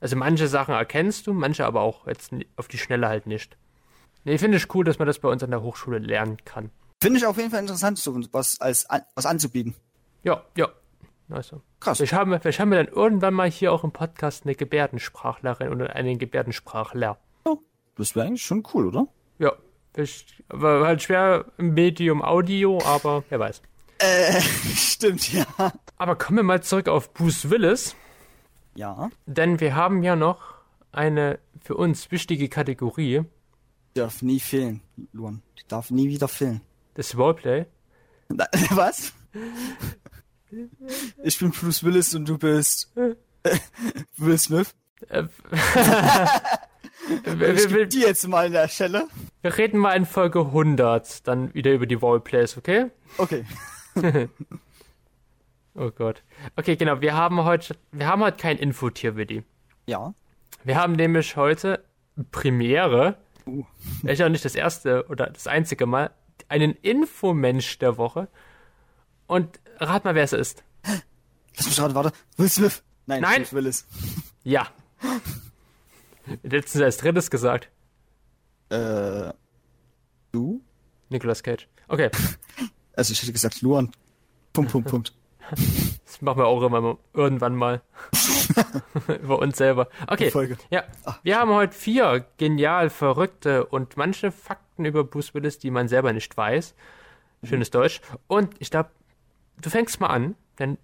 Also 0.01 0.17
manche 0.17 0.49
Sachen 0.49 0.75
erkennst 0.75 1.27
du, 1.27 1.33
manche 1.33 1.65
aber 1.67 1.83
auch 1.83 2.07
jetzt 2.07 2.33
auf 2.57 2.69
die 2.69 2.79
Schnelle 2.79 3.09
halt 3.09 3.27
nicht. 3.27 3.57
Nee, 4.25 4.39
finde 4.39 4.57
ich 4.59 4.75
cool, 4.75 4.85
dass 4.85 4.99
man 4.99 5.07
das 5.07 5.19
bei 5.21 5.29
uns 5.29 5.43
an 5.43 5.51
der 5.51 5.63
Hochschule 5.63 5.99
lernen 5.99 6.39
kann. 6.45 6.71
Finde 7.03 7.19
ich 7.19 7.27
auf 7.27 7.37
jeden 7.37 7.51
Fall 7.51 7.61
interessant, 7.61 7.99
so 7.99 8.19
was 8.33 8.61
als 8.61 8.87
was 9.15 9.27
anzubieten. 9.27 9.75
Ja, 10.23 10.43
ja. 10.57 10.69
Also. 11.29 11.63
Krass. 11.81 11.99
Vielleicht 11.99 12.13
haben, 12.13 12.31
wir, 12.31 12.41
vielleicht 12.41 12.61
haben 12.61 12.71
wir 12.71 12.83
dann 12.85 12.93
irgendwann 12.95 13.35
mal 13.35 13.51
hier 13.51 13.73
auch 13.73 13.83
im 13.85 13.93
Podcast 13.93 14.45
eine 14.45 14.55
Gebärdensprachlerin 14.55 15.71
oder 15.73 15.95
einen 15.97 16.19
Gebärdensprachler. 16.19 17.19
Das 17.97 18.15
wäre 18.15 18.27
eigentlich 18.27 18.45
schon 18.45 18.63
cool, 18.75 18.89
oder? 18.89 19.09
Ja, 19.39 19.53
war 20.49 20.87
halt 20.87 21.03
schwer 21.03 21.47
im 21.57 21.73
Medium 21.73 22.23
Audio, 22.23 22.79
aber 22.85 23.25
wer 23.31 23.39
weiß. 23.41 23.63
Äh, 23.99 24.41
stimmt, 24.75 25.33
ja. 25.33 25.47
Aber 25.97 26.17
kommen 26.17 26.37
wir 26.37 26.43
mal 26.43 26.63
zurück 26.63 26.89
auf 26.89 27.15
Bruce 27.15 27.49
Willis, 27.49 27.97
Ja. 28.75 29.09
denn 29.25 29.59
wir 29.61 29.75
haben 29.75 30.03
ja 30.03 30.15
noch 30.15 30.43
eine 30.93 31.39
für 31.63 31.75
uns 31.77 32.11
wichtige 32.11 32.51
Kategorie, 32.51 33.23
Die 33.95 34.01
darf 34.01 34.21
nie 34.21 34.41
fehlen, 34.41 34.83
Luan. 35.13 35.43
Die 35.59 35.67
darf 35.67 35.91
nie 35.91 36.09
wieder 36.11 36.29
fehlen. 36.29 36.61
das 36.95 37.17
Roleplay. 37.17 37.65
Was? 38.71 39.15
Ich 41.23 41.39
bin 41.39 41.51
Bruce 41.51 41.83
Willis 41.85 42.15
und 42.15 42.29
du 42.29 42.39
bist 42.39 42.93
äh, 42.97 43.15
Will 44.17 44.39
Smith. 44.39 44.75
Äh, 45.09 45.25
Ich 47.09 47.71
wir, 47.71 47.87
die 47.87 48.01
jetzt 48.01 48.27
mal 48.27 48.47
in 48.47 48.53
der 48.53 48.67
Stelle. 48.67 49.07
wir 49.43 49.57
reden 49.57 49.79
mal 49.79 49.93
in 49.93 50.07
Folge 50.07 50.41
100 50.41 51.27
dann 51.29 51.55
wieder 51.55 51.73
über 51.73 51.87
die 51.87 51.95
Roleplays, 51.95 52.57
okay? 52.57 52.87
Okay. 53.19 53.45
Oh 55.79 55.91
Gott. 55.91 56.23
Okay, 56.57 56.77
genau, 56.77 57.03
wir 57.03 57.15
haben 57.15 57.45
heute, 57.45 57.77
wir 57.93 58.07
haben 58.07 58.23
heute 58.23 58.39
kein 58.39 58.57
Infotier, 58.57 59.15
Willi. 59.15 59.45
Ja. 59.85 60.15
Wir 60.65 60.77
haben 60.81 60.95
nämlich 60.95 61.37
heute 61.37 61.85
Premiere, 62.33 63.19
Uh. 63.47 63.63
ist 64.05 64.19
ja 64.19 64.29
nicht 64.31 64.45
das 64.47 64.55
erste 64.55 65.07
oder 65.09 65.27
das 65.27 65.47
einzige 65.47 65.85
Mal, 65.87 66.11
einen 66.49 66.73
Infomensch 66.73 67.79
der 67.79 67.99
Woche. 67.99 68.27
Und 69.27 69.61
rat 69.81 70.05
mal, 70.05 70.15
wer 70.15 70.25
es 70.25 70.33
ist. 70.33 70.65
Lass 71.57 71.67
mich 71.67 71.81
raten, 71.81 71.95
warte. 71.95 72.13
Will 72.37 72.49
Smith. 72.49 72.83
Nein, 73.07 73.23
Nein. 73.23 73.43
Bruce 73.43 73.53
Willis. 73.53 73.87
Ja. 74.43 74.69
Letztens 76.43 76.83
als 76.83 76.97
drittes 76.99 77.31
gesagt. 77.31 77.71
Äh, 78.69 79.33
du? 80.33 80.61
Nicolas 81.09 81.43
Cage. 81.43 81.69
Okay, 81.89 82.11
Also 82.97 83.13
ich 83.13 83.23
hätte 83.23 83.33
gesagt 83.33 83.61
Luan. 83.63 83.93
Punkt, 84.55 84.73
Punkt, 84.73 84.89
Punkt. 84.89 85.13
das 85.51 86.23
machen 86.23 86.39
wir 86.39 86.47
auch 86.47 86.63
immer, 86.63 86.99
irgendwann 87.13 87.55
mal. 87.55 87.83
Über 89.23 89.39
uns 89.39 89.59
selber. 89.59 89.89
Okay, 90.07 90.31
Folge. 90.31 90.57
ja. 90.71 90.85
Wir 91.23 91.39
haben 91.39 91.51
heute 91.51 91.75
vier 91.75 92.27
genial 92.39 92.89
verrückte 92.91 93.67
und 93.67 93.97
manche 93.97 94.33
Fakten 94.33 94.87
über 94.87 95.05
Bruce 95.05 95.35
Willis, 95.35 95.59
die 95.59 95.71
man 95.71 95.89
selber 95.89 96.13
nicht 96.13 96.37
weiß. 96.37 96.75
Schönes 97.45 97.71
Deutsch. 97.71 98.01
Und 98.27 98.55
ich 98.59 98.71
glaube, 98.71 98.91
du 99.61 99.71
fängst 99.71 100.01
mal 100.01 100.09
an, 100.09 100.35
denn, 100.59 100.79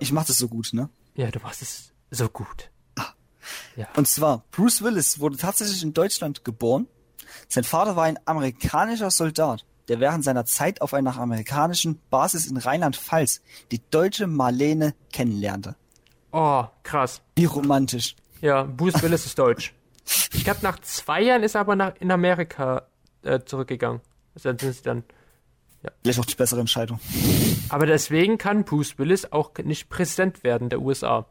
Ich 0.00 0.12
mach 0.12 0.24
das 0.26 0.38
so 0.38 0.48
gut, 0.48 0.70
ne? 0.72 0.88
ja, 1.14 1.30
du 1.30 1.38
machst 1.40 1.62
es 1.62 1.92
so 2.10 2.28
gut. 2.28 2.70
Und 3.94 4.08
zwar, 4.08 4.44
Bruce 4.50 4.82
Willis 4.82 5.20
wurde 5.20 5.36
tatsächlich 5.36 5.82
in 5.82 5.92
Deutschland 5.94 6.44
geboren. 6.44 6.88
Sein 7.48 7.64
Vater 7.64 7.94
war 7.94 8.04
ein 8.04 8.18
amerikanischer 8.24 9.10
Soldat, 9.10 9.64
der 9.88 10.00
während 10.00 10.24
seiner 10.24 10.44
Zeit 10.46 10.80
auf 10.80 10.94
einer 10.94 11.16
amerikanischen 11.16 12.00
Basis 12.10 12.46
in 12.46 12.56
Rheinland-Pfalz 12.56 13.42
die 13.70 13.80
deutsche 13.90 14.26
Marlene 14.26 14.94
kennenlernte. 15.12 15.76
Oh, 16.32 16.64
krass. 16.82 17.20
Wie 17.36 17.44
romantisch. 17.44 18.16
Ja, 18.40 18.64
Bruce 18.64 19.02
Willis 19.02 19.26
ist 19.26 19.38
deutsch. 19.38 19.74
Ich 20.32 20.44
glaube, 20.44 20.60
nach 20.62 20.78
zwei 20.80 21.22
Jahren 21.22 21.42
ist 21.42 21.54
er 21.54 21.62
aber 21.62 21.76
nach, 21.76 21.94
in 22.00 22.10
Amerika 22.10 22.82
äh, 23.22 23.40
zurückgegangen. 23.44 24.00
Also 24.34 24.48
dann 24.50 24.58
sind 24.58 24.74
sie 24.74 24.82
dann. 24.82 25.04
Vielleicht 26.02 26.18
auch 26.18 26.24
die 26.24 26.34
bessere 26.34 26.60
Entscheidung. 26.60 26.98
Aber 27.68 27.86
deswegen 27.86 28.38
kann 28.38 28.64
Bruce 28.64 28.98
Willis 28.98 29.32
auch 29.32 29.52
nicht 29.64 29.88
Präsident 29.88 30.44
werden 30.44 30.68
der 30.68 30.80
USA. 30.80 31.26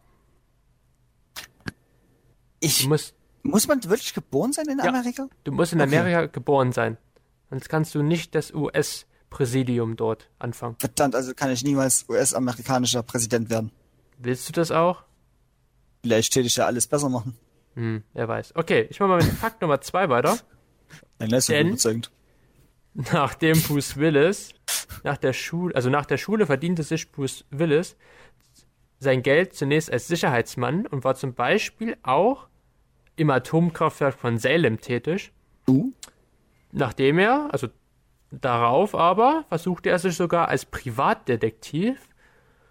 Ich, 2.60 2.84
Du 2.84 2.90
musst, 2.90 3.16
muss 3.44 3.68
man 3.68 3.84
wirklich 3.84 4.14
geboren 4.14 4.54
sein 4.54 4.68
in 4.68 4.80
Ja. 4.80 4.86
Amerika? 4.86 5.28
du 5.44 5.52
musst 5.52 5.74
in 5.74 5.82
Okay. 5.82 5.98
Amerika 5.98 6.26
geboren 6.28 6.72
sein. 6.72 6.98
Sonst 7.50 7.70
kannst 7.70 7.94
du 7.96 8.02
nicht 8.02 8.34
das 8.36 8.52
US-Präsidium 8.54 9.96
dort 9.96 10.30
anfangen. 10.40 10.76
Verdammt, 10.80 11.16
also 11.16 11.34
kann 11.34 11.52
ich 11.52 11.64
niemals 11.64 12.06
US-amerikanischer 12.10 13.04
Präsident 13.04 13.50
werden. 13.50 13.72
Willst 14.18 14.48
du 14.50 14.54
das 14.54 14.72
auch? 14.72 15.04
Vielleicht 16.02 16.34
täte 16.34 16.48
ich 16.48 16.56
ja 16.56 16.66
alles 16.66 16.88
besser 16.88 17.10
machen. 17.10 17.38
Hm, 17.76 18.04
wer 18.14 18.28
weiß. 18.28 18.56
Okay, 18.56 18.88
ich 18.90 19.00
mache 19.00 19.10
mal 19.10 19.18
mit 19.24 19.32
Fakt 19.34 19.62
Nummer 19.62 19.82
zwei 19.82 20.10
weiter. 20.10 20.38
Dein 21.20 21.30
Leistung 21.30 21.56
Denn- 21.56 21.68
überzeugend. 21.70 22.12
Nachdem 23.12 23.62
Bruce 23.62 23.98
Willis 23.98 24.52
nach 25.04 25.18
der 25.18 25.34
Schule, 25.34 25.76
also 25.76 25.90
nach 25.90 26.06
der 26.06 26.18
Schule 26.18 26.46
verdiente 26.46 26.84
sich 26.84 27.12
Bruce 27.12 27.46
Willis 27.52 27.96
sein 29.00 29.22
Geld 29.24 29.54
zunächst 29.54 29.92
als 29.92 30.08
Sicherheitsmann 30.08 30.88
und 30.88 31.04
war 31.04 31.16
zum 31.16 31.34
Beispiel 31.34 31.98
auch 32.04 32.48
im 33.16 33.30
Atomkraftwerk 33.30 34.16
von 34.16 34.38
Salem 34.38 34.80
tätig. 34.80 35.32
Du? 35.66 35.94
Nachdem 36.72 37.20
er, 37.20 37.50
also 37.52 37.68
darauf 38.32 38.96
aber, 38.96 39.46
versuchte 39.50 39.90
er 39.90 40.00
sich 40.00 40.16
sogar 40.16 40.50
als 40.50 40.66
Privatdetektiv. 40.66 41.98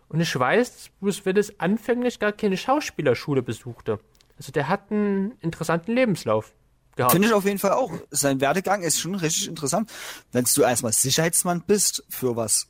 Und 0.09 0.21
ich 0.21 0.39
weiß, 0.39 0.73
dass 0.73 0.89
Bruce 1.01 1.25
Willis 1.25 1.55
anfänglich 1.59 2.19
gar 2.19 2.33
keine 2.33 2.57
Schauspielerschule 2.57 3.43
besuchte. 3.43 3.99
Also 4.37 4.53
der 4.53 4.69
hat 4.69 4.91
einen 4.91 5.33
interessanten 5.41 5.93
Lebenslauf 5.93 6.53
gehabt. 6.97 7.13
Finde 7.13 7.29
ich 7.29 7.35
auf 7.35 7.45
jeden 7.45 7.59
Fall 7.59 7.73
auch. 7.73 7.93
Sein 8.11 8.41
Werdegang 8.41 8.83
ist 8.83 9.01
schon 9.01 9.15
richtig 9.15 9.49
interessant. 9.49 9.91
Wenn 10.33 10.45
du 10.55 10.63
erstmal 10.63 10.93
Sicherheitsmann 10.93 11.63
bist 11.63 12.05
für 12.09 12.37
was, 12.37 12.69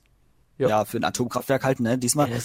Ja. 0.59 0.69
ja, 0.69 0.85
für 0.85 0.97
ein 0.99 1.05
Atomkraftwerk 1.05 1.65
halt, 1.65 1.81
ne, 1.81 1.99
diesmal. 1.99 2.31
Ja, 2.31 2.39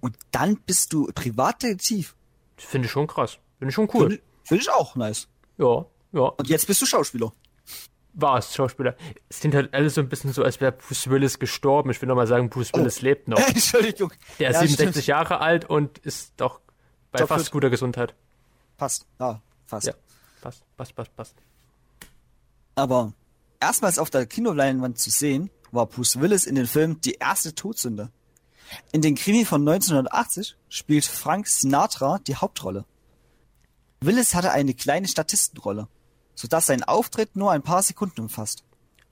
Und 0.00 0.16
dann 0.30 0.56
bist 0.60 0.92
du 0.92 1.06
Privatdetektiv. 1.14 2.14
finde 2.56 2.86
ich 2.86 2.92
schon 2.92 3.06
krass. 3.06 3.38
Finde 3.58 3.70
ich 3.70 3.74
schon 3.74 3.88
cool. 3.94 4.08
Finde 4.10 4.14
ich, 4.16 4.48
find 4.48 4.60
ich 4.62 4.70
auch 4.70 4.94
nice. 4.96 5.28
Ja, 5.58 5.86
ja. 6.12 6.20
Und 6.20 6.48
jetzt 6.48 6.66
bist 6.66 6.80
du 6.82 6.86
Schauspieler. 6.86 7.32
war 8.14 8.38
es, 8.38 8.54
Schauspieler. 8.54 8.96
Es 9.28 9.40
klingt 9.40 9.54
halt 9.54 9.72
alles 9.74 9.94
so 9.94 10.00
ein 10.00 10.08
bisschen 10.08 10.32
so, 10.32 10.42
als 10.42 10.60
wäre 10.60 10.72
Bruce 10.72 11.08
Willis 11.08 11.38
gestorben. 11.38 11.90
Ich 11.90 12.00
will 12.02 12.08
noch 12.08 12.14
mal 12.16 12.26
sagen, 12.26 12.48
Bruce 12.50 12.72
Willis 12.74 13.00
lebt 13.02 13.28
noch. 13.28 13.38
Entschuldigung. 13.48 14.12
Der 14.38 14.50
ist 14.50 14.54
Ja, 14.56 14.60
67 14.66 15.06
Jahre 15.08 15.40
alt 15.40 15.64
und 15.70 15.98
ist 15.98 16.32
doch 16.36 16.60
bei 17.12 17.18
Topfit. 17.20 17.36
fast 17.36 17.50
guter 17.52 17.70
Gesundheit. 17.70 18.10
stimmt. 18.10 18.76
Passt. 18.76 19.06
Ja, 19.20 19.40
fast. 19.66 19.86
Ja, 19.88 19.94
passt, 20.40 20.62
passt, 20.76 20.94
passt, 20.94 21.16
passt. 21.16 21.34
Aber 22.74 23.12
erstmals 23.60 23.98
auf 23.98 24.10
der 24.10 24.26
Kinoleinwand 24.26 24.98
zu 24.98 25.10
sehen, 25.10 25.50
war 25.72 25.86
Bruce 25.86 26.20
Willis 26.20 26.46
in 26.46 26.54
den 26.54 26.66
Film 26.66 27.00
Die 27.00 27.14
erste 27.14 27.54
Todsünde. 27.54 28.10
In 28.92 29.02
den 29.02 29.14
Krimi 29.14 29.44
von 29.44 29.66
1980 29.66 30.56
spielt 30.68 31.04
Frank 31.04 31.46
Sinatra 31.48 32.18
die 32.26 32.36
Hauptrolle. 32.36 32.84
Willis 34.00 34.34
hatte 34.34 34.52
eine 34.52 34.74
kleine 34.74 35.08
Statistenrolle, 35.08 35.88
sodass 36.34 36.66
sein 36.66 36.84
Auftritt 36.84 37.34
nur 37.34 37.50
ein 37.50 37.62
paar 37.62 37.82
Sekunden 37.82 38.20
umfasst. 38.20 38.62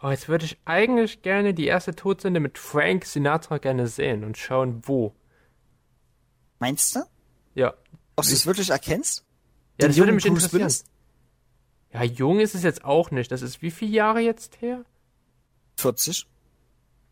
Oh, 0.03 0.11
jetzt 0.11 0.29
würde 0.29 0.45
ich 0.45 0.59
eigentlich 0.67 1.23
gerne 1.23 1.55
die 1.55 1.67
erste 1.67 1.95
Todsünde 1.95 2.39
mit 2.39 2.59
Frank 2.59 3.07
Sinatra 3.07 3.59
gerne 3.59 3.87
sehen 3.89 4.25
und 4.25 4.37
schauen, 4.37 4.83
wo. 4.85 5.15
Meinst 6.59 6.95
du? 6.95 7.01
Ja. 7.55 7.75
Ob 8.15 8.25
du 8.25 8.33
es 8.33 8.47
wirklich 8.47 8.71
erkennst? 8.71 9.25
Ja, 9.81 9.87
Den 9.87 9.89
das 9.89 9.97
würde 9.97 10.13
mich 10.13 10.25
Bruce 10.25 10.45
interessieren. 10.45 10.61
Willis? 10.61 10.85
Ja, 11.97 12.03
jung 12.05 12.41
ist 12.41 12.55
es 12.55 12.63
jetzt 12.63 12.85
auch 12.85 13.11
nicht. 13.11 13.33
Das 13.33 13.41
ist 13.41 13.63
wie 13.63 13.71
viele 13.71 13.91
Jahre 13.93 14.21
jetzt 14.21 14.61
her? 14.61 14.85
40? 15.79 16.27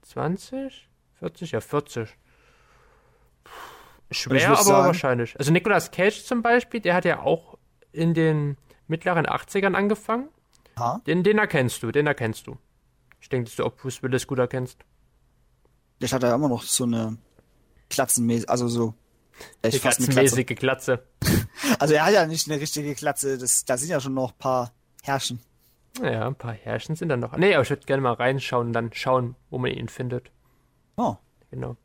20? 0.03 0.89
40? 1.19 1.53
Ja, 1.53 1.61
40. 1.63 2.11
Puh, 3.45 3.51
Schwer, 4.11 4.49
aber 4.51 4.63
sagen- 4.63 4.87
wahrscheinlich. 4.87 5.39
Also 5.39 5.53
Nicolas 5.53 5.91
Cage 5.91 6.23
zum 6.25 6.43
Beispiel, 6.43 6.81
der 6.81 6.95
hat 6.95 7.07
ja 7.07 7.21
auch 7.21 7.57
in 7.93 8.13
den 8.13 8.59
mittleren 8.87 9.25
80ern 9.27 9.73
angefangen. 9.75 10.29
Ha? 10.79 11.01
Den, 11.07 11.23
den 11.23 11.39
erkennst 11.39 11.83
du, 11.83 11.91
den 11.91 12.07
erkennst 12.07 12.47
du. 12.47 12.59
Ich 13.21 13.31
denke, 13.31 13.47
dass 13.49 13.57
du 13.57 13.65
auch 13.65 13.75
Bruce 13.75 14.03
Willis 14.03 14.27
gut 14.27 14.39
erkennst. 14.39 14.85
Ich 16.01 16.13
hatte 16.13 16.27
ja 16.27 16.35
immer 16.35 16.51
noch 16.51 16.63
so 16.63 16.85
eine 16.85 17.17
Klatzenmäßig, 17.89 18.51
also 18.51 18.69
so. 18.69 18.93
Echt 19.63 19.81
fast 19.81 20.01
eine 20.01 20.09
Klatze. 20.09 20.45
Glatze. 20.45 21.07
Also 21.79 21.95
er 21.95 22.05
hat 22.05 22.13
ja 22.13 22.27
nicht 22.27 22.51
eine 22.51 22.61
richtige 22.61 22.95
Klatze, 22.95 23.39
das, 23.39 23.65
da 23.65 23.77
sind 23.77 23.89
ja 23.89 23.99
schon 23.99 24.15
noch 24.15 24.33
ein 24.33 24.39
paar 24.39 24.73
Herrschen. 25.03 25.41
Ja, 26.03 26.27
ein 26.27 26.35
paar 26.35 26.53
Herrschen 26.53 26.95
sind 26.97 27.09
dann 27.09 27.21
noch. 27.21 27.37
Nee, 27.37 27.55
aber 27.55 27.63
ich 27.63 27.71
würde 27.71 27.87
gerne 27.87 28.03
mal 28.03 28.13
reinschauen 28.13 28.69
und 28.69 28.73
dann 28.73 28.93
schauen, 28.93 29.35
wo 29.51 29.59
man 29.59 29.71
ihn 29.71 29.89
findet. 29.89 30.31
Oh. 30.97 31.17
Genau. 31.51 31.77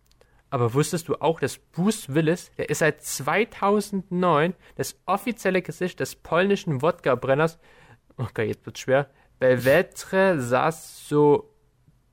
Aber 0.49 0.73
wusstest 0.73 1.07
du 1.07 1.15
auch, 1.21 1.39
dass 1.39 1.59
Bruce 1.59 2.09
Willis, 2.09 2.49
der 2.57 2.69
ist 2.69 2.79
seit 2.79 3.03
2009 3.03 4.55
das 4.75 4.95
offizielle 5.05 5.61
Gesicht 5.61 5.99
des 5.99 6.15
polnischen 6.15 6.81
Wodka-Brenners, 6.81 7.59
okay, 8.17 8.47
jetzt 8.47 8.65
wird's 8.65 8.79
schwer, 8.79 9.11
Belvetre 9.37 10.39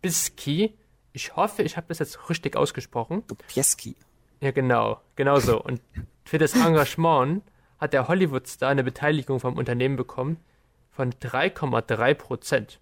Zasobieski. 0.02 0.78
Ich 1.12 1.34
hoffe, 1.34 1.62
ich 1.62 1.78
habe 1.78 1.86
das 1.88 1.98
jetzt 1.98 2.28
richtig 2.28 2.56
ausgesprochen. 2.56 3.24
Pieski. 3.48 3.96
Ja, 4.40 4.50
genau, 4.50 5.00
genau 5.16 5.38
so. 5.40 5.60
Und 5.62 5.80
für 6.24 6.38
das 6.38 6.54
Engagement 6.54 7.42
hat 7.78 7.92
der 7.92 8.08
Hollywood-Star 8.08 8.70
eine 8.70 8.84
Beteiligung 8.84 9.40
vom 9.40 9.56
Unternehmen 9.56 9.96
bekommen 9.96 10.38
von 10.90 11.12
3,3 11.12 12.14
Prozent. 12.14 12.80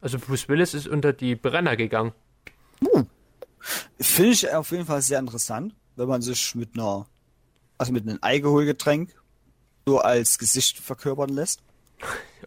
Also 0.00 0.18
Bruce 0.18 0.48
Willis 0.48 0.74
ist 0.74 0.86
unter 0.86 1.12
die 1.12 1.34
Brenner 1.36 1.76
gegangen. 1.76 2.12
Finde 4.00 4.30
ich 4.32 4.52
auf 4.54 4.70
jeden 4.70 4.86
Fall 4.86 5.02
sehr 5.02 5.18
interessant, 5.18 5.74
wenn 5.96 6.08
man 6.08 6.22
sich 6.22 6.54
mit 6.54 6.74
einer, 6.74 7.06
also 7.78 7.92
mit 7.92 8.06
einem 8.08 8.18
Alkoholgetränk 8.20 9.14
so 9.86 9.98
als 9.98 10.38
Gesicht 10.38 10.78
verkörpern 10.78 11.30
lässt. 11.30 11.62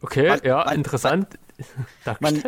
Okay, 0.01 0.29
Man- 0.29 0.41
ja, 0.43 0.63
man- 0.65 0.75
interessant. 0.75 1.37
Man, 2.21 2.41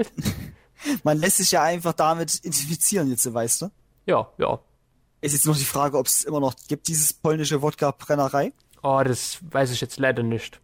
man 1.03 1.17
lässt 1.17 1.37
sich 1.37 1.51
ja 1.51 1.63
einfach 1.63 1.91
damit 1.91 2.33
identifizieren, 2.35 3.09
jetzt 3.09 3.31
weißt 3.33 3.63
du. 3.63 3.71
Ja, 4.05 4.29
ja. 4.37 4.59
Ist 5.21 5.33
jetzt 5.33 5.45
noch 5.45 5.57
die 5.57 5.65
Frage, 5.65 5.97
ob 5.97 6.07
es 6.07 6.23
immer 6.23 6.39
noch 6.39 6.55
gibt, 6.67 6.87
dieses 6.87 7.13
polnische 7.13 7.61
Wodka-Brennerei. 7.61 8.53
Oh, 8.81 9.01
das 9.05 9.37
weiß 9.51 9.71
ich 9.71 9.81
jetzt 9.81 9.99
leider 9.99 10.23
nicht. 10.23 10.59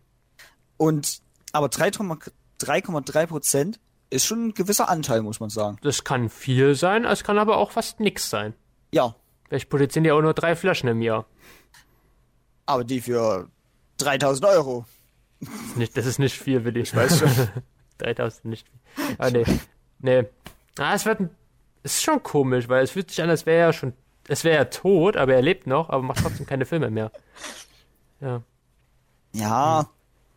Und, 0.78 1.22
aber 1.52 1.68
3,3 1.68 2.32
3,3 2.60 3.28
Prozent 3.28 3.80
ist 4.10 4.26
schon 4.26 4.48
ein 4.48 4.54
gewisser 4.54 4.90
Anteil, 4.90 5.22
muss 5.22 5.40
man 5.40 5.50
sagen. 5.50 5.78
Das 5.84 6.04
kann 6.04 6.30
viel 6.30 6.74
sein, 6.76 7.06
es 7.06 7.24
kann 7.24 7.38
aber 7.38 7.58
auch 7.58 7.72
fast 7.72 8.00
nix 8.00 8.30
sein. 8.30 8.54
Ja, 8.92 9.16
Vielleicht 9.48 9.70
produzieren 9.70 10.04
die 10.04 10.12
auch 10.12 10.22
nur 10.22 10.34
drei 10.34 10.56
Flaschen 10.56 10.90
im 10.90 11.02
Jahr. 11.02 11.26
aber 12.66 12.84
die 12.84 13.00
für 13.02 13.50
3000 13.98 14.46
Euro. 14.46 14.86
Das 15.40 15.50
ist 15.54 15.78
nicht, 15.78 15.98
das 15.98 16.06
ist 16.06 16.20
nicht 16.20 16.38
viel, 16.38 16.66
Willi. 16.66 16.82
Ich 16.82 16.96
weiß 16.96 17.20
schon. 17.20 17.30
3000 18.00 18.46
nicht 18.46 18.68
viel. 18.68 19.16
Ah, 19.18 19.30
nee. 19.30 19.46
Nee. 20.00 20.26
Ah, 20.78 20.94
es 20.94 21.06
wird 21.06 21.22
es 21.84 21.94
ist 21.94 22.04
schon 22.04 22.22
komisch, 22.22 22.68
weil 22.68 22.84
es 22.84 22.92
fühlt 22.92 23.10
sich 23.10 23.22
an, 23.22 23.30
als 23.30 23.46
wäre 23.46 23.68
er 23.68 23.74
schon, 23.74 23.94
es 24.28 24.44
wäre 24.44 24.58
er 24.58 24.70
tot, 24.70 25.18
aber 25.18 25.34
er 25.34 25.42
lebt 25.42 25.68
noch, 25.68 25.90
aber 25.90 26.04
macht 26.04 26.22
trotzdem 26.22 26.46
keine 26.46 26.66
Filme 26.66 26.90
mehr. 26.90 27.12
Ja. 28.20 28.44
Ja, 29.34 29.90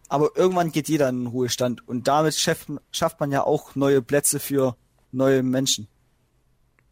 aber 0.09 0.31
irgendwann 0.35 0.73
geht 0.73 0.89
jeder 0.89 1.09
in 1.09 1.21
den 1.21 1.27
Ruhestand 1.29 1.87
und 1.87 2.09
damit 2.09 2.35
schafft, 2.35 3.21
man 3.21 3.31
ja 3.31 3.45
auch 3.45 3.75
neue 3.75 4.03
Plätze 4.03 4.41
für 4.41 4.77
neue 5.13 5.43
Menschen. 5.43 5.89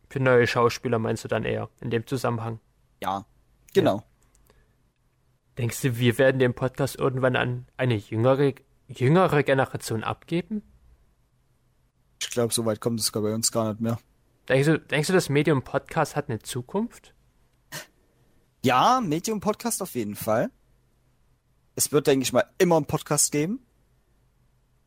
Für 0.08 0.20
neue 0.20 0.46
Schauspieler 0.46 0.98
meinst 0.98 1.24
du 1.24 1.28
dann 1.28 1.44
eher, 1.44 1.68
in 1.80 1.90
dem 1.90 2.06
Zusammenhang. 2.06 2.60
Ja, 3.02 3.26
genau. 3.74 4.04
Denkst 5.58 5.82
du, 5.82 5.98
wir 5.98 6.16
werden 6.18 6.38
den 6.38 6.54
Podcast 6.54 6.96
irgendwann 6.96 7.36
an 7.36 7.66
eine 7.76 7.96
jüngere, 7.96 8.54
jüngere 8.86 9.42
Generation 9.42 10.04
abgeben? 10.04 10.62
Ich 12.20 12.30
glaube, 12.30 12.54
so 12.54 12.64
weit 12.64 12.80
kommt 12.80 13.00
es 13.00 13.10
bei 13.10 13.34
uns 13.34 13.52
gar 13.52 13.70
nicht 13.70 13.80
mehr. 13.80 13.98
Denkst 14.48 14.66
du, 14.66 14.78
denkst 14.78 15.08
du, 15.08 15.12
das 15.12 15.28
Medium 15.28 15.62
Podcast 15.62 16.16
hat 16.16 16.30
eine 16.30 16.38
Zukunft? 16.38 17.14
Ja, 18.64 19.00
Medium 19.02 19.40
Podcast 19.40 19.82
auf 19.82 19.94
jeden 19.94 20.14
Fall. 20.14 20.50
Es 21.74 21.92
wird, 21.92 22.06
denke 22.06 22.22
ich 22.22 22.32
mal, 22.32 22.44
immer 22.56 22.76
einen 22.76 22.86
Podcast 22.86 23.30
geben. 23.30 23.60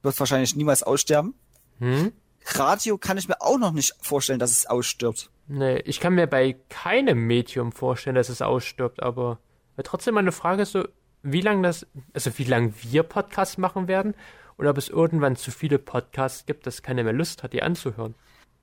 Wird 0.01 0.19
wahrscheinlich 0.19 0.55
niemals 0.55 0.81
aussterben. 0.81 1.35
Hm? 1.77 2.11
Radio 2.45 2.97
kann 2.97 3.19
ich 3.19 3.27
mir 3.27 3.39
auch 3.39 3.59
noch 3.59 3.71
nicht 3.71 3.93
vorstellen, 4.01 4.39
dass 4.39 4.49
es 4.49 4.65
ausstirbt. 4.65 5.29
Nee, 5.47 5.77
ich 5.79 5.99
kann 5.99 6.15
mir 6.15 6.25
bei 6.25 6.57
keinem 6.69 7.27
Medium 7.27 7.71
vorstellen, 7.71 8.15
dass 8.15 8.29
es 8.29 8.41
ausstirbt, 8.41 9.03
aber 9.03 9.39
trotzdem 9.83 10.15
meine 10.15 10.31
Frage 10.31 10.63
ist 10.63 10.71
so, 10.71 10.87
wie 11.21 11.41
lange 11.41 11.61
das, 11.61 11.85
also 12.13 12.35
wie 12.39 12.45
lange 12.45 12.73
wir 12.81 13.03
Podcasts 13.03 13.59
machen 13.59 13.87
werden 13.87 14.15
und 14.57 14.65
ob 14.65 14.77
es 14.77 14.89
irgendwann 14.89 15.35
zu 15.35 15.51
viele 15.51 15.77
Podcasts 15.77 16.47
gibt, 16.47 16.65
dass 16.65 16.81
keiner 16.81 17.03
mehr 17.03 17.13
Lust 17.13 17.43
hat, 17.43 17.53
die 17.53 17.61
anzuhören. 17.61 18.15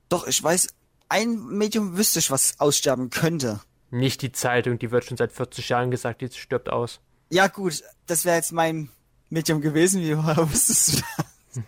Doch, 0.08 0.26
ich 0.26 0.42
weiß, 0.42 0.68
ein 1.08 1.46
Medium 1.48 1.96
wüsste 1.96 2.18
ich, 2.18 2.30
was 2.30 2.58
aussterben 2.60 3.10
könnte. 3.10 3.60
Nicht 3.90 4.22
die 4.22 4.32
Zeitung, 4.32 4.78
die 4.78 4.90
wird 4.90 5.04
schon 5.04 5.16
seit 5.16 5.32
40 5.32 5.68
Jahren 5.68 5.90
gesagt, 5.90 6.20
die 6.20 6.30
stirbt 6.30 6.68
aus. 6.68 7.00
Ja 7.30 7.48
gut, 7.48 7.82
das 8.06 8.24
wäre 8.24 8.36
jetzt 8.36 8.52
mein 8.52 8.90
Medium 9.30 9.60
gewesen. 9.60 10.02
Wie 10.02 10.16
wusstest 10.52 10.92
du 10.92 11.02
das? 11.16 11.64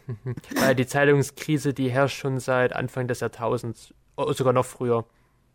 Weil 0.62 0.74
die 0.74 0.87
Zeitungskrise, 0.87 1.72
die 1.72 1.90
herrscht 1.90 2.18
schon 2.18 2.38
seit 2.38 2.74
Anfang 2.74 3.09
des 3.09 3.20
Jahrtausends, 3.20 3.94
oh, 4.16 4.33
sogar 4.33 4.53
noch 4.53 4.66
früher. 4.66 5.05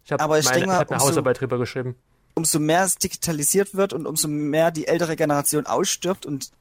Ich 0.04 0.12
habe 0.12 0.24
hab 0.24 0.91
eine 0.91 1.00
Hausarbeit 1.00 1.41
drüber 1.41 1.58
geschrieben. 1.58 1.95
Umso 2.36 2.60
mehr 2.60 2.84
es 2.84 2.98
digitalisiert 2.98 3.76
wird 3.76 3.93
und 3.93 4.06
umso 4.06 4.28
mehr 4.28 4.71
die 4.71 4.88
ältere 4.88 5.15
Generation 5.15 5.65
ausstirbt 5.65 6.26
und 6.26 6.52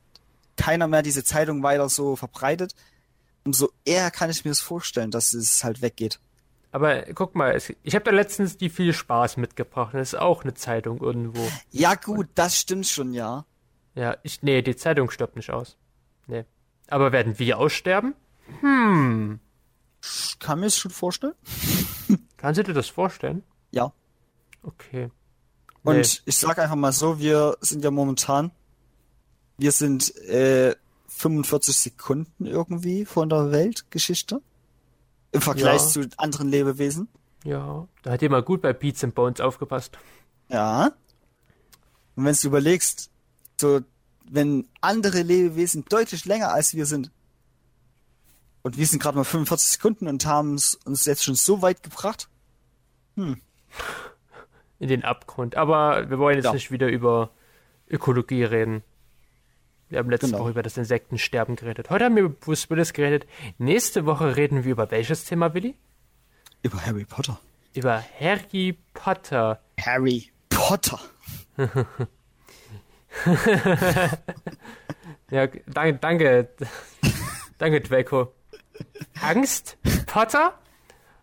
keiner 0.56 0.86
mehr 0.86 1.02
diese 1.02 1.24
Zeitung 1.24 1.62
weiter 1.62 1.88
so 1.88 2.16
verbreitet, 2.16 2.74
umso 3.44 3.70
eher 3.84 4.10
kann 4.10 4.30
ich 4.30 4.44
mir 4.44 4.52
das 4.52 4.60
vorstellen, 4.60 5.10
dass 5.10 5.34
es 5.34 5.64
halt 5.64 5.82
weggeht. 5.82 6.20
Aber 6.74 7.02
guck 7.14 7.36
mal, 7.36 7.56
ich 7.84 7.94
habe 7.94 8.04
da 8.04 8.10
letztens 8.10 8.56
die 8.56 8.68
viel 8.68 8.92
Spaß 8.92 9.36
mitgebracht. 9.36 9.94
Das 9.94 10.08
ist 10.12 10.18
auch 10.18 10.42
eine 10.42 10.54
Zeitung 10.54 10.98
irgendwo. 10.98 11.48
Ja 11.70 11.94
gut, 11.94 12.26
das 12.34 12.58
stimmt 12.58 12.88
schon, 12.88 13.12
ja. 13.14 13.46
Ja, 13.94 14.16
ich, 14.24 14.42
nee, 14.42 14.60
die 14.60 14.74
Zeitung 14.74 15.08
stirbt 15.12 15.36
nicht 15.36 15.50
aus. 15.52 15.76
Nee. 16.26 16.44
Aber 16.88 17.12
werden 17.12 17.38
wir 17.38 17.58
aussterben? 17.58 18.14
Ich 20.02 20.36
kann 20.40 20.58
mir 20.58 20.66
das 20.66 20.76
schon 20.76 20.90
vorstellen. 20.90 21.34
Kannst 22.38 22.58
du 22.58 22.64
dir 22.64 22.72
das 22.74 22.88
vorstellen? 22.88 23.44
Ja. 23.70 23.92
Okay. 24.64 25.12
Und 25.84 25.94
Nee. 25.94 26.02
ich 26.24 26.36
sag 26.36 26.58
einfach 26.58 26.74
mal 26.74 26.90
so, 26.90 27.20
wir 27.20 27.56
sind 27.60 27.84
ja 27.84 27.92
momentan, 27.92 28.50
wir 29.58 29.70
sind 29.70 30.12
äh, 30.26 30.74
45 31.06 31.76
Sekunden 31.76 32.46
irgendwie 32.46 33.04
von 33.04 33.28
der 33.28 33.52
Weltgeschichte. 33.52 34.42
Im 35.34 35.40
Vergleich 35.42 35.80
Ja. 35.82 35.88
zu 35.88 36.08
anderen 36.16 36.48
Lebewesen. 36.48 37.08
Ja, 37.44 37.86
da 38.02 38.12
hat 38.12 38.22
jemand 38.22 38.46
gut 38.46 38.62
bei 38.62 38.72
Beats 38.72 39.04
and 39.04 39.14
Bones 39.14 39.40
aufgepasst. 39.40 39.98
Ja. 40.48 40.92
Und 42.16 42.24
wenn 42.24 42.34
du 42.34 42.46
überlegst, 42.46 43.10
so, 43.60 43.80
wenn 44.30 44.66
andere 44.80 45.20
Lebewesen 45.22 45.84
deutlich 45.88 46.24
länger 46.24 46.52
als 46.52 46.72
wir 46.74 46.86
sind, 46.86 47.10
und 48.62 48.78
wir 48.78 48.86
sind 48.86 49.02
gerade 49.02 49.18
mal 49.18 49.24
45 49.24 49.72
Sekunden 49.72 50.08
und 50.08 50.24
haben 50.24 50.54
es 50.54 50.76
uns 50.86 51.04
jetzt 51.04 51.22
schon 51.24 51.34
so 51.34 51.60
weit 51.60 51.82
gebracht, 51.82 52.28
In 53.16 54.88
den 54.88 55.04
Abgrund. 55.04 55.56
Aber 55.56 56.08
wir 56.10 56.18
wollen 56.18 56.36
jetzt 56.36 56.46
Ja. 56.46 56.52
nicht 56.52 56.70
wieder 56.70 56.88
über 56.88 57.30
Ökologie 57.88 58.44
reden. 58.44 58.82
Wir 59.88 59.98
haben 59.98 60.10
letzte 60.10 60.26
Genau. 60.28 60.40
Woche 60.40 60.50
über 60.50 60.62
das 60.62 60.76
Insektensterben 60.76 61.56
geredet. 61.56 61.90
Heute 61.90 62.04
haben 62.06 62.16
wir 62.16 62.24
über 62.24 62.34
Bruce 62.34 62.68
Willis 62.70 62.92
geredet. 62.92 63.26
Nächste 63.58 64.06
Woche 64.06 64.36
reden 64.36 64.64
wir 64.64 64.72
über 64.72 64.90
welches 64.90 65.24
Thema, 65.24 65.54
Willi? 65.54 65.76
über 66.62 66.84
Harry 66.86 67.04
Potter. 67.04 67.38
Über 67.74 68.02
Harry 68.18 68.78
Potter. 68.94 69.60
Harry 69.78 70.30
Potter. 70.48 70.98
Ja, 75.30 75.46
danke, 75.66 75.98
danke. 76.00 76.48
danke, 77.58 77.80
Dweko. 77.80 78.32
Angst? 79.20 79.76
Potter? 80.06 80.54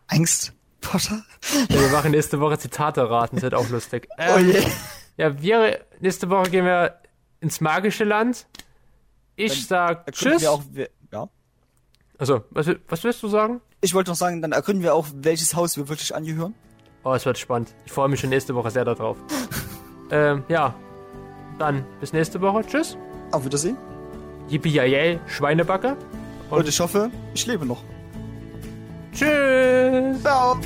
Angst 0.07 0.53
Potter? 0.81 1.23
Ja, 1.69 1.79
wir 1.81 1.89
machen 1.89 2.11
nächste 2.11 2.39
Woche 2.39 2.57
Zitate 2.57 3.09
raten, 3.09 3.37
das 3.37 3.43
wird 3.43 3.53
auch 3.53 3.69
lustig. 3.69 4.07
Oh 4.17 4.37
Ähm, 4.37 4.51
je. 4.51 4.63
Ja, 5.17 5.41
wir, 5.41 5.85
nächste 5.99 6.29
Woche 6.29 6.49
gehen 6.49 6.65
wir 6.65 6.99
ins 7.41 7.59
magische 7.59 8.05
Land. 8.05 8.47
Ich 9.35 9.67
sag 9.67 10.05
Da 10.05 10.11
können 10.11 10.33
Tschüss. 10.33 10.41
wir 10.41 10.51
auch, 10.51 10.63
ja. 11.11 11.29
Also, 12.17 12.43
was, 12.51 12.69
was 12.87 13.03
willst 13.03 13.21
du 13.23 13.27
sagen? 13.27 13.61
Ich 13.81 13.93
wollte 13.93 14.11
noch 14.11 14.15
sagen, 14.15 14.41
dann 14.41 14.51
ergründen 14.51 14.83
wir 14.83 14.93
auch, 14.93 15.07
welches 15.13 15.55
Haus 15.55 15.75
wir 15.75 15.89
wirklich 15.89 16.15
angehören. 16.15 16.53
Oh, 17.03 17.13
es 17.13 17.25
wird 17.25 17.39
spannend. 17.39 17.73
Ich 17.85 17.91
freue 17.91 18.09
mich 18.09 18.19
schon 18.19 18.29
nächste 18.29 18.53
Woche 18.53 18.69
sehr 18.69 18.85
darauf. 18.85 19.17
ähm, 20.11 20.43
ja. 20.47 20.75
Dann 21.57 21.83
bis 21.99 22.13
nächste 22.13 22.39
Woche. 22.41 22.61
Tschüss. 22.65 22.95
Auf 23.31 23.43
Wiedersehen. 23.43 23.77
Yippie 24.49 25.19
Schweinebacke. 25.27 25.97
Und 26.51 26.67
ich 26.67 26.79
hoffe, 26.79 27.09
ich 27.33 27.45
lebe 27.47 27.65
noch. 27.65 27.83
Tschüss. 29.13 30.21
Ciao. 30.21 30.59